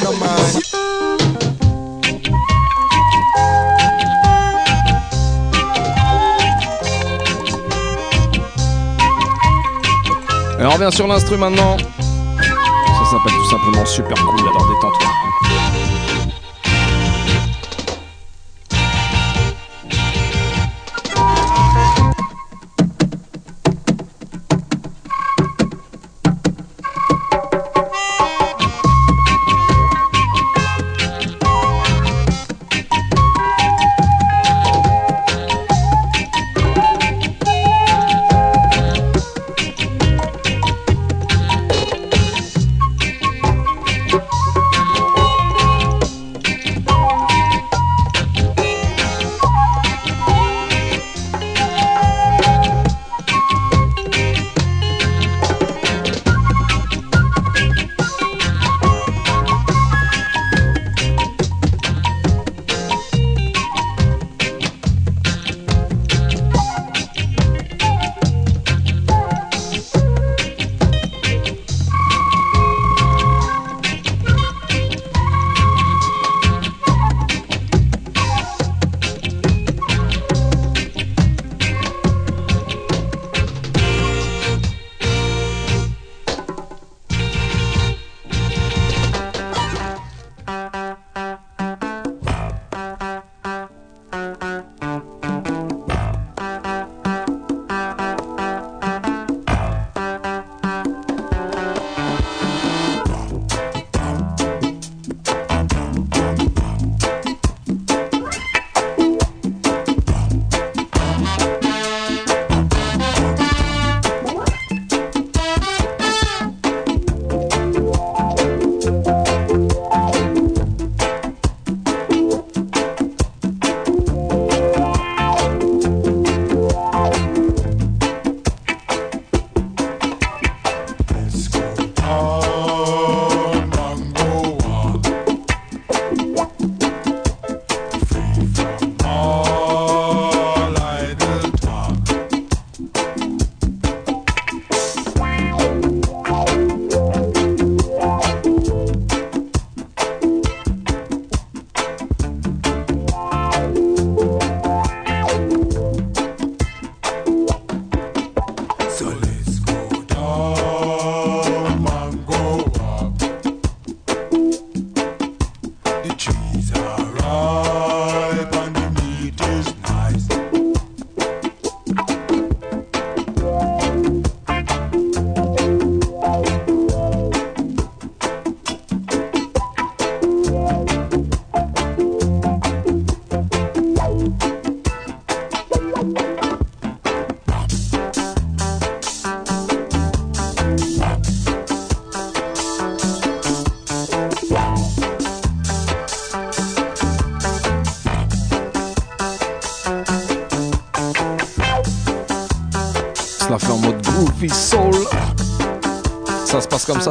[0.00, 0.62] the man.
[10.58, 11.76] Et on revient sur l'instru maintenant.
[11.78, 15.35] Ça s'appelle tout simplement super cool, alors détends-toi.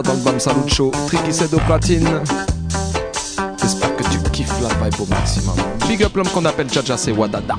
[0.06, 0.92] Bam Show.
[1.08, 2.08] Tricky c'est au platine.
[3.60, 5.56] J'espère que tu kiffes la vibe au maximum.
[5.88, 7.56] Big up l'homme qu'on appelle Jaja, c'est Wadada.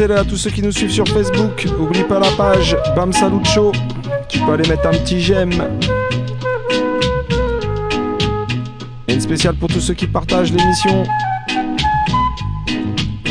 [0.00, 1.66] Up à tous ceux qui nous suivent sur Facebook.
[1.78, 3.70] Oublie pas la page Bam Salut Show.
[4.28, 5.52] Tu peux aller mettre un petit j'aime.
[9.06, 11.04] Et une spéciale pour tous ceux qui partagent l'émission.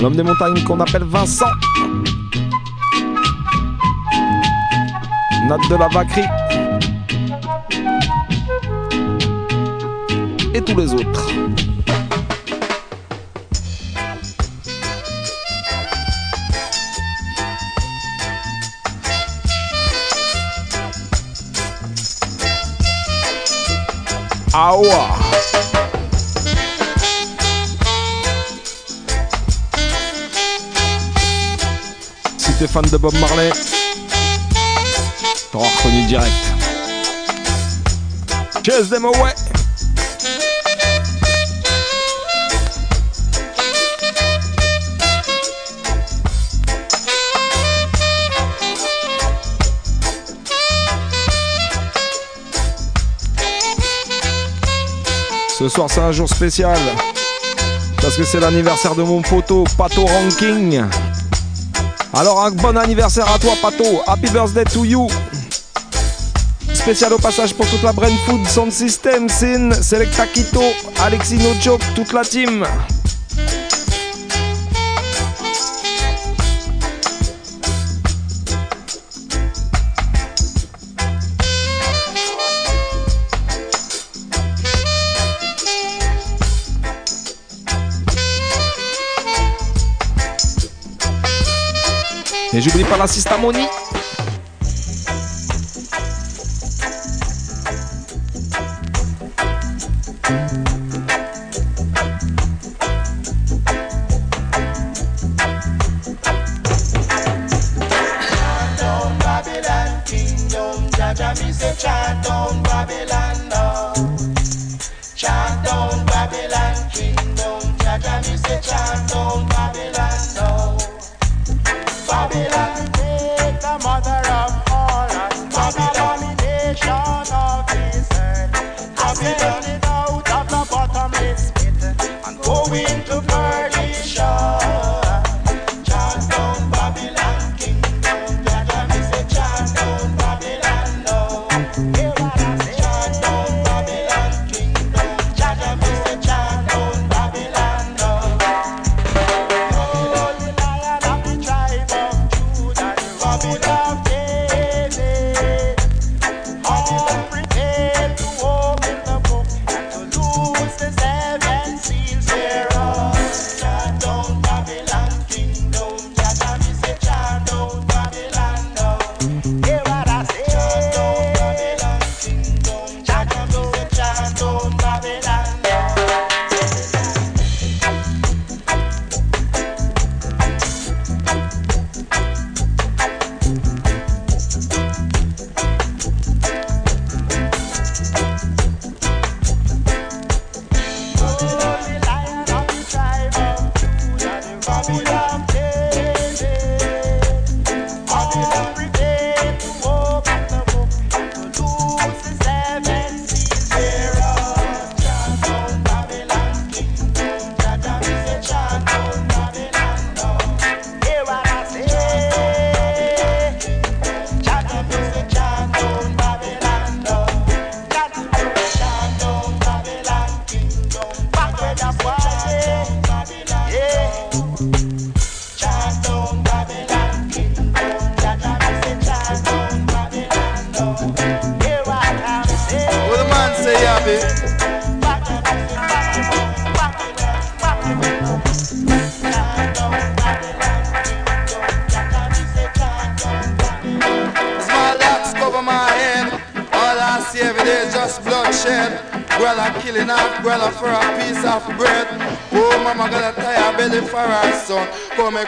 [0.02, 1.46] L'homme des montagnes qu'on appelle Vincent.
[5.48, 6.22] Nat de la Vacry.
[10.54, 11.30] Et tous les autres.
[24.56, 25.10] Awa.
[32.38, 33.50] Si t'es fan de Bob Marley,
[35.52, 36.32] t'auras reconnu direct.
[38.64, 39.43] Chase them away.
[55.64, 56.78] Ce soir c'est un jour spécial
[58.02, 60.84] parce que c'est l'anniversaire de mon poteau Pato Ranking.
[62.14, 65.08] Alors un bon anniversaire à toi Pato, happy birthday to you.
[66.74, 70.64] Spécial au passage pour toute la Brain Food Sound System, Sin, Selecta Quito,
[71.00, 72.66] Alexis No Joke, toute la team.
[92.94, 93.83] Et j'oublie pas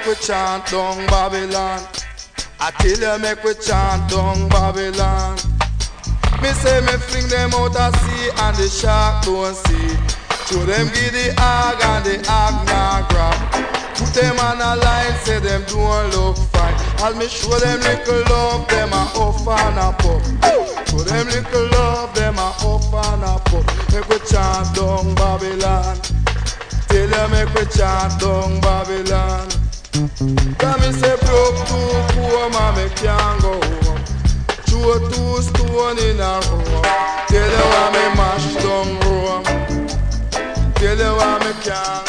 [0.06, 1.82] make we chant down Babylon.
[2.60, 5.36] I tell you, make we chant down Babylon.
[6.42, 9.98] Me say me fling them out of sea and the shark don't see.
[10.50, 13.66] To them give the hog and the hog not grab.
[13.96, 16.76] Put them on a line, say them don't look fine.
[17.02, 20.22] As me show them little love, them a off and a pop.
[20.88, 23.66] Show them little love, them a off and a pop.
[23.92, 25.98] Make we chant down Babylon.
[26.90, 29.65] Tell you make we chant down Babylon.
[29.96, 32.50] Come me say broke too poor,
[32.96, 33.58] can't go
[34.68, 34.92] two
[35.98, 36.42] in a.
[37.30, 39.44] Tell you why me mash down Rome.
[40.76, 42.05] Tell you why me can't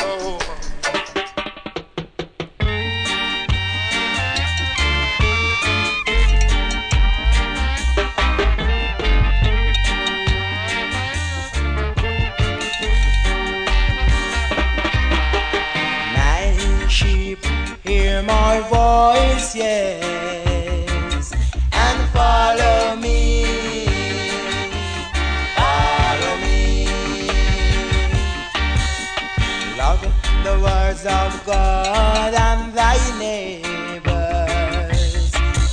[29.86, 30.02] Love
[30.42, 34.10] the words of God and thy neighbors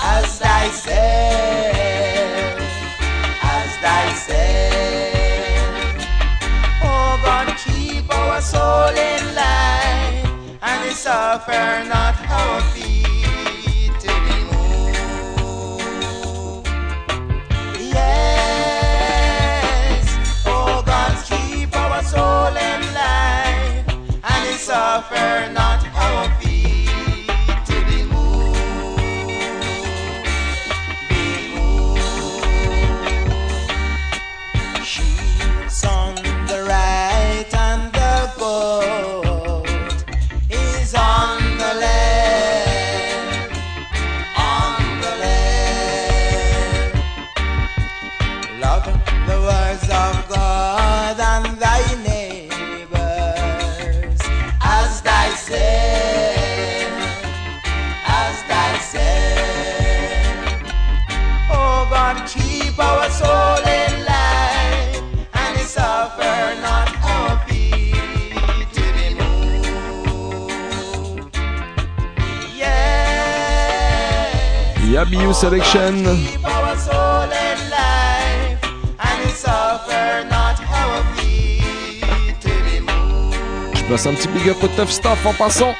[0.03, 0.99] as thyself,
[3.41, 5.18] as thyself.
[6.84, 12.92] Oh God, keep our soul in line and suffer not our feet
[75.34, 76.43] moved.
[83.75, 85.75] Je passe un petit big up au tough staff en passant.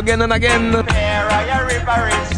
[0.00, 0.72] Again and again.
[0.72, 2.29] There a river is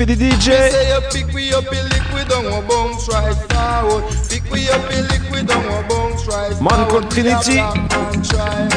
[0.00, 0.70] for the Me DJ?
[0.70, 4.04] say you pick we up a liquid on a bounce right forward.
[4.30, 6.88] Pick we up a liquid on a bounce right Man forward.
[6.90, 7.56] called Trinity.
[7.56, 8.70] Man.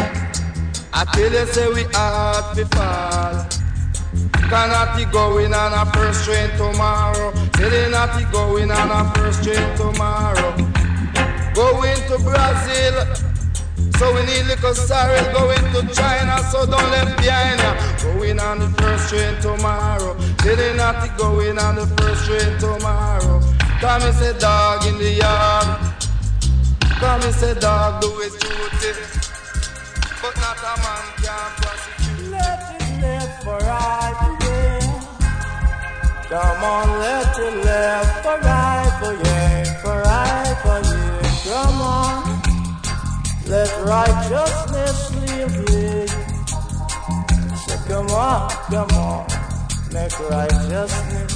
[0.91, 3.47] I tell you say we hard to fall.
[4.51, 7.33] Cannot be going on a first train tomorrow.
[7.55, 10.51] Say they not be going on a first train tomorrow.
[11.55, 12.95] Going to Brazil.
[13.97, 17.71] So we need little sorry going to China, so don't left behind ya.
[18.03, 20.17] Going on the first train tomorrow.
[20.43, 23.39] They not be going on the first train tomorrow.
[23.79, 25.79] Come and say dog in the yard.
[26.99, 28.91] Come say dog do his duty.
[30.21, 32.31] But not a man can prosecute.
[32.31, 34.83] Let it live forever, yeah.
[36.27, 39.63] Come on, let it live for right, for yeah.
[39.81, 41.33] for yeah.
[41.47, 42.19] Come on.
[43.47, 46.07] Let righteousness live, yeah.
[47.65, 49.32] So come on, come on.
[50.03, 51.33] Make righteousness.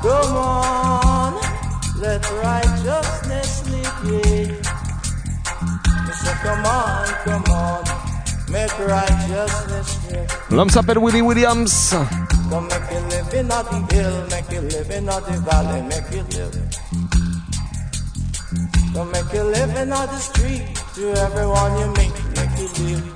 [0.00, 1.34] Come on.
[2.00, 4.62] Let righteousness live, yeah.
[6.24, 7.84] So come on, come on,
[8.48, 10.26] make righteousness yeah.
[10.50, 11.94] L'homme s'appelle Willie Williams.
[12.48, 16.22] Come make you live in the hill, make you live in the valley, make you
[16.36, 16.56] live.
[18.94, 23.15] Come make you live in the street, to everyone you meet, make you live.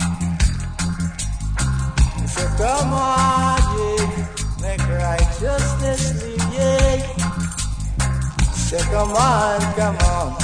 [8.90, 10.34] Come on, come on,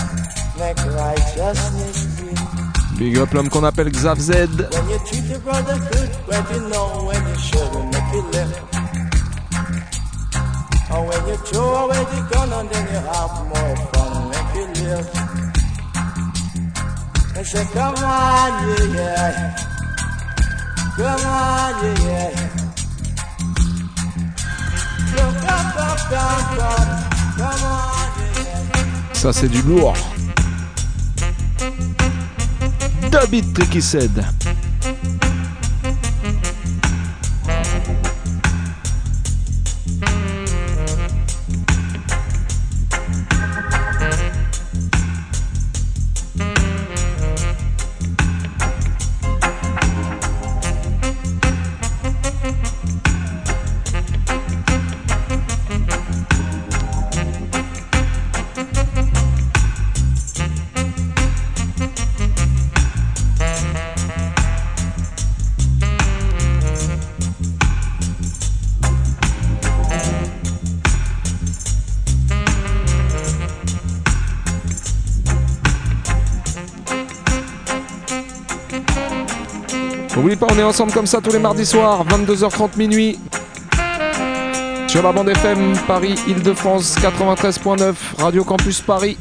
[0.58, 1.98] make righteousness.
[2.98, 4.32] Big up l'homme qu'on appelle Xav Z.
[4.32, 8.54] When you treat your brother good, when you know when you shouldn't make live.
[10.88, 15.26] And when you throw away the gun and then you have more fun, make live.
[17.44, 19.56] Say, come on, yeah, yeah.
[20.96, 22.56] Come on, yeah, yeah.
[25.14, 27.75] Come, on, yeah, yeah.
[29.26, 29.96] Ça, c'est du lourd.
[33.10, 34.24] David Tricky said.
[80.56, 83.18] On est ensemble comme ça tous les mardis soirs, 22h30 minuit.
[84.88, 89.18] Sur la bande FM Paris Île-de-France 93.9, Radio Campus Paris.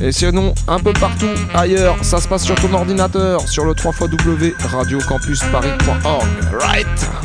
[0.00, 3.92] Et sinon, un peu partout ailleurs, ça se passe sur ton ordinateur, sur le 3
[4.08, 6.26] W radiocampusparis.org.
[6.60, 7.17] Right!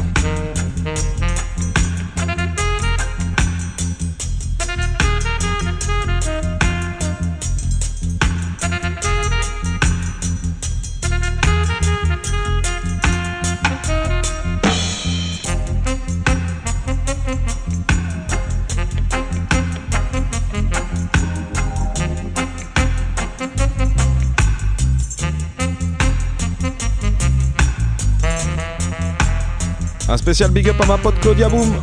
[30.33, 31.75] Spécial big up à ma pote Claudia Boom.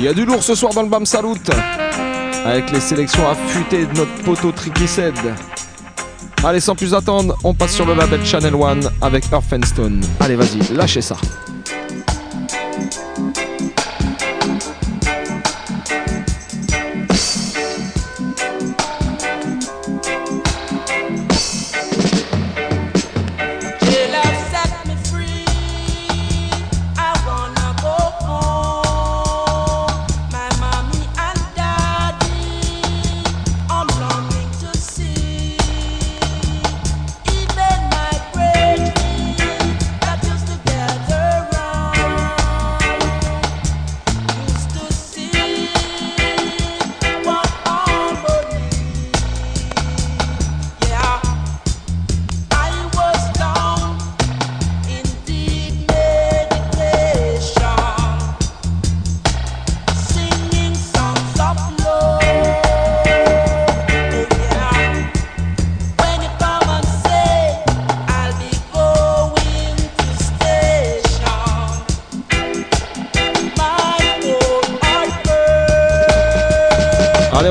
[0.00, 1.28] Il y a du lourd ce soir dans le BAM Salut
[2.44, 4.86] avec les sélections affûtées de notre poteau Tricky.
[6.42, 10.00] Allez, sans plus attendre, on passe sur le label Channel One avec Earth and Stone.
[10.18, 11.14] Allez, vas-y, lâchez ça.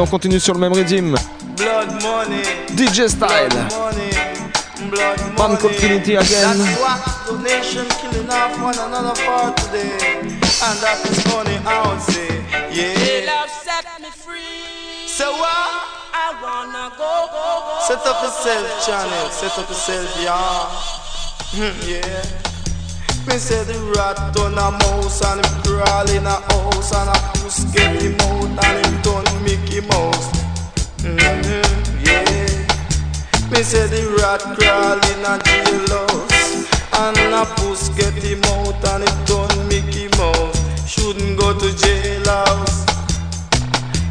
[0.10, 1.16] Continue sur le même rythme.
[1.56, 2.44] Blood money.
[2.76, 3.50] DJ Style.
[4.90, 6.58] Blood Man Code Trinity again.
[6.58, 9.92] That's what the nation killing off one another for today.
[10.62, 12.42] And that is funny, I would say.
[12.72, 13.26] Yeah.
[13.28, 15.08] Love set me free.
[15.08, 15.86] So what?
[16.14, 17.80] I wanna go, go, go.
[17.88, 19.30] Set up yourself, channel.
[19.30, 20.66] Set up yourself, yeah.
[21.54, 22.50] Hmm, yeah.
[23.28, 27.18] Me say the rat turn a mouse and him crawl in a house and a
[27.38, 29.29] puss get him out and him turn
[29.82, 30.30] Mouse.
[31.00, 33.50] Mm-hmm, yeah.
[33.52, 36.40] Me say the rat crawl in a jailhouse
[37.00, 40.60] and a puss get him out and him turn Mickey Mouse.
[40.90, 42.90] Shouldn't go to jailhouse.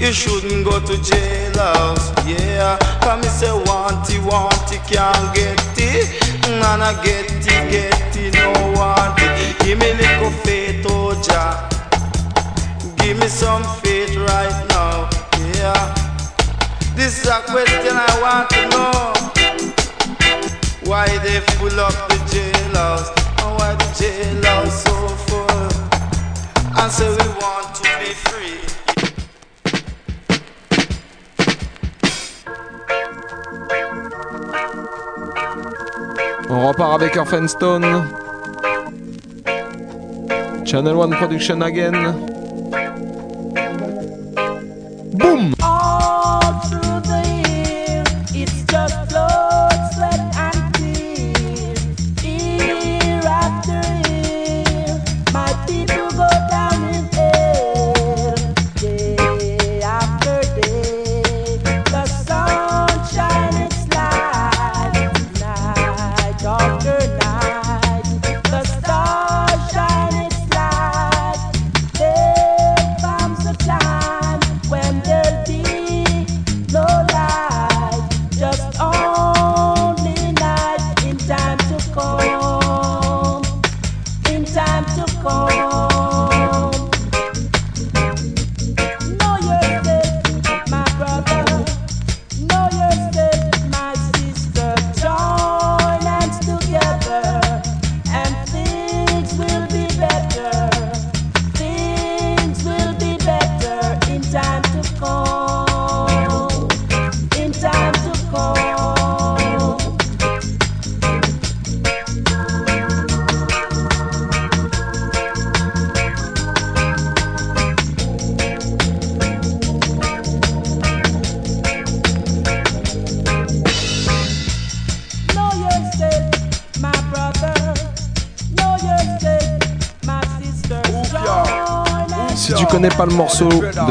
[0.01, 2.79] You shouldn't go to jailhouse, yeah.
[3.03, 6.23] Cause me say want it, want it, can't get it.
[6.47, 9.59] And I get it, get it, no want it.
[9.59, 11.69] Give me little faith, oh Jah.
[12.97, 14.68] Give me some faith right
[16.95, 19.13] This is a question I want to know.
[20.89, 23.11] Why they full up the jailhouse?
[23.43, 24.95] And why the jailhouse so
[25.27, 25.51] full?
[26.81, 28.59] And say we want to be free.
[36.51, 38.07] On repart avec Orphanstone.
[40.65, 42.38] Channel One Production again.
[45.19, 45.78] Boom!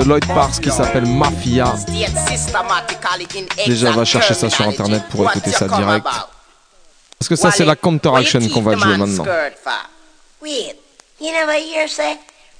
[0.07, 1.75] Lloyd Parks qui s'appelle Mafia,
[3.65, 6.05] déjà va chercher ça sur internet pour écouter ça direct.
[7.19, 9.25] Parce que ça c'est la counter action qu'on va jouer maintenant.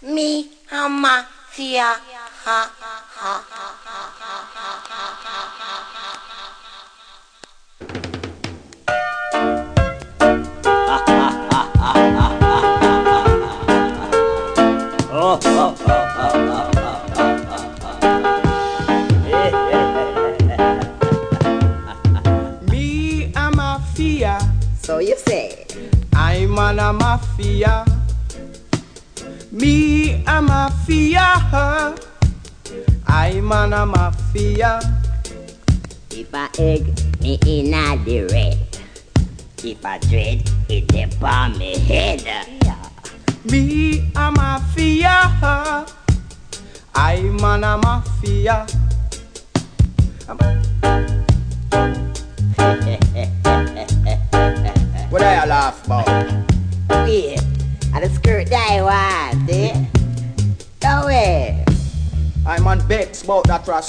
[0.04, 0.44] Me
[0.90, 1.86] mafia,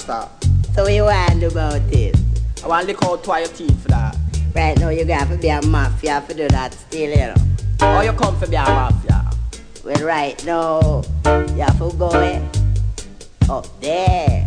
[0.09, 0.29] rasta.
[0.75, 2.17] So what you want about it?
[2.65, 4.17] I want to lick out your teeth for that.
[4.55, 7.35] Right now you got to be a mafia for do that still, you know.
[7.81, 9.31] How you come for be a mafia?
[9.85, 12.43] Well, right now, you have to go eh,
[13.49, 14.47] up there.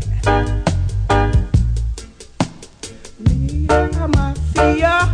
[3.19, 5.09] Me a mafia.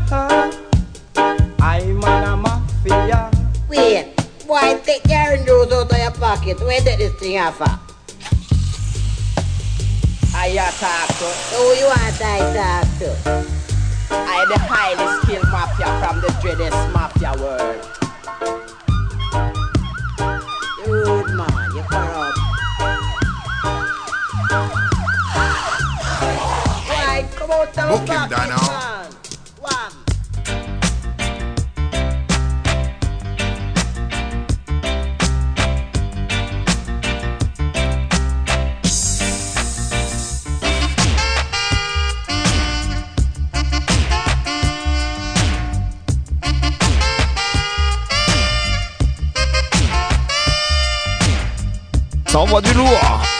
[1.59, 3.31] I'm a mafia.
[3.69, 4.13] Wait,
[4.45, 6.59] why take your nose out of your pocket.
[6.61, 7.86] Where did this thing at?
[10.39, 11.25] I attack to.
[11.55, 13.09] Who you want I talk to?
[14.11, 17.81] I the highly skilled mafia from the dreadest mafia world.
[20.85, 22.37] Good man, you corrupt.
[27.67, 28.96] out and Book him, back, Dano.
[52.37, 53.36] Envoie du lourd.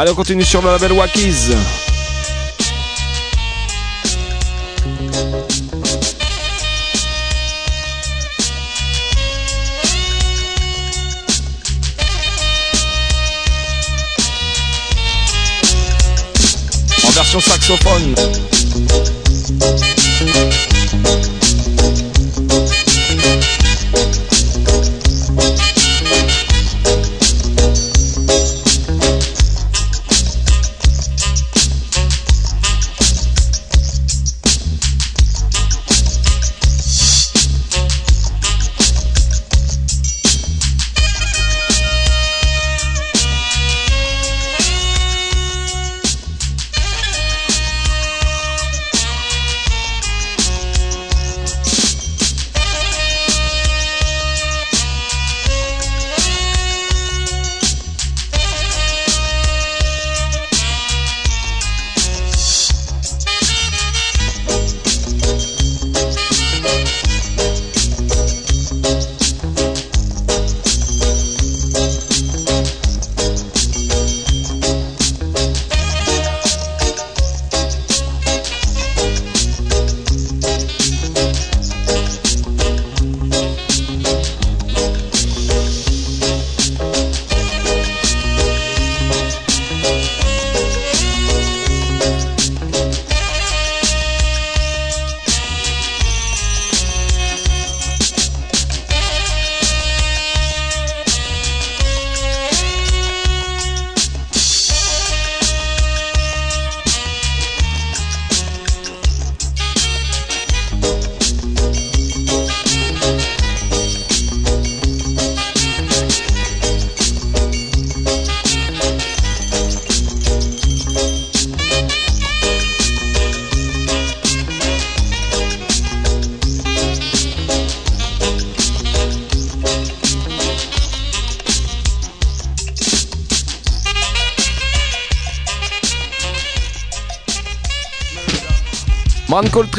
[0.00, 1.54] Allez, on continue sur le label Wakiz.
[17.04, 18.14] En version saxophone.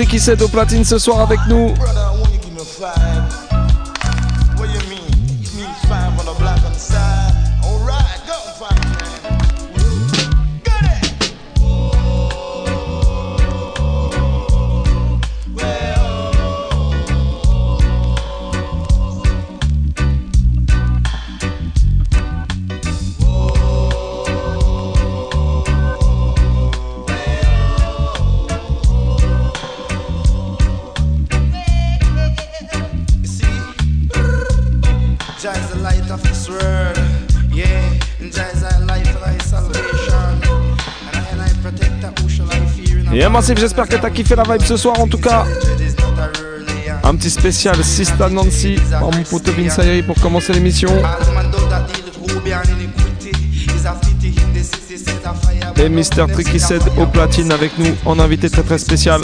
[0.01, 1.73] Man Call Tricky Set au platine ce soir avec nous.
[43.21, 45.45] Et un massif, j'espère que t'as kiffé la vibe ce soir en tout cas.
[47.03, 50.89] Un petit spécial Sista Nancy par mon pote Vince Ayri pour commencer l'émission.
[55.77, 59.21] Et Mister Tricky Said au platine avec nous en invité très très spécial.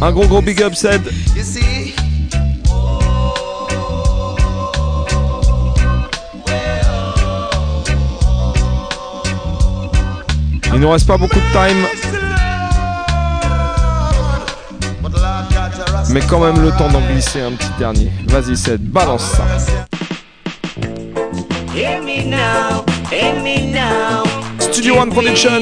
[0.00, 1.02] Un gros gros big up Said.
[10.72, 11.99] Il nous reste pas beaucoup de time.
[16.12, 18.10] Mais quand même le temps d'en glisser un petit dernier.
[18.26, 19.44] Vas-y Said, balance ça.
[24.60, 25.60] Studio One Production.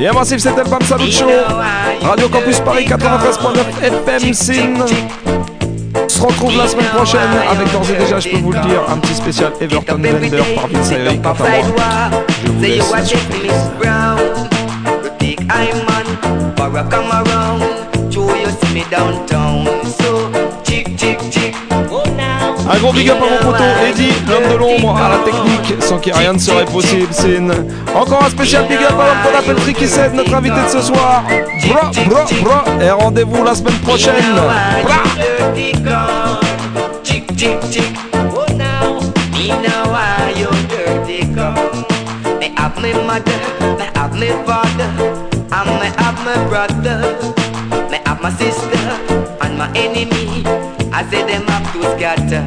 [0.00, 1.26] Et un massif, c'était le Bam Salut Show.
[2.02, 4.54] Radio Campus Paris 93.9 FM Sin.
[5.94, 7.20] On se retrouve la semaine prochaine
[7.50, 10.68] avec d'ores et déjà, je peux vous le dire, un petit spécial Everton Blender par
[10.68, 11.20] Vince Ayri.
[11.20, 13.68] Quant à moi, je vous laisse la surprise.
[22.70, 25.98] Un gros big up à mon poteau Eddie, l'homme de l'ombre, à la technique, sans
[25.98, 27.48] qui rien ne serait possible, Sin.
[27.94, 31.22] Encore un spécial big up à l'homme qu'on appelle Tricky notre invité de ce soir.
[31.68, 34.14] Bra, bra, bra, et rendez-vous la semaine prochaine.
[34.84, 34.94] Bra.
[42.80, 43.40] Oh mother,
[43.78, 44.90] me have father,
[45.52, 46.98] and me have brother.
[47.90, 48.78] Me have my sister
[49.40, 50.77] and my enemy.
[50.98, 52.42] I say them have to scatter.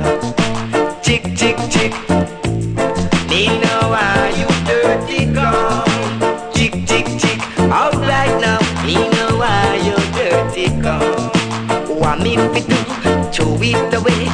[1.01, 1.93] Tick, tick, tick.
[3.29, 5.87] Me know why you dirty gun.
[6.51, 7.39] Tick, tick, tick.
[7.71, 11.31] All right now, me know why you dirty gun.
[11.97, 12.75] What me fi do?
[13.31, 14.27] Throw it away.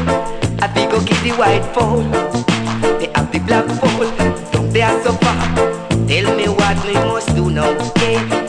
[0.63, 2.09] I fi go get the white phone.
[2.97, 4.09] They have the black phone.
[4.51, 5.37] Don't they are so far?
[6.07, 7.71] Tell me what me must do now.
[7.97, 8.46] Hey,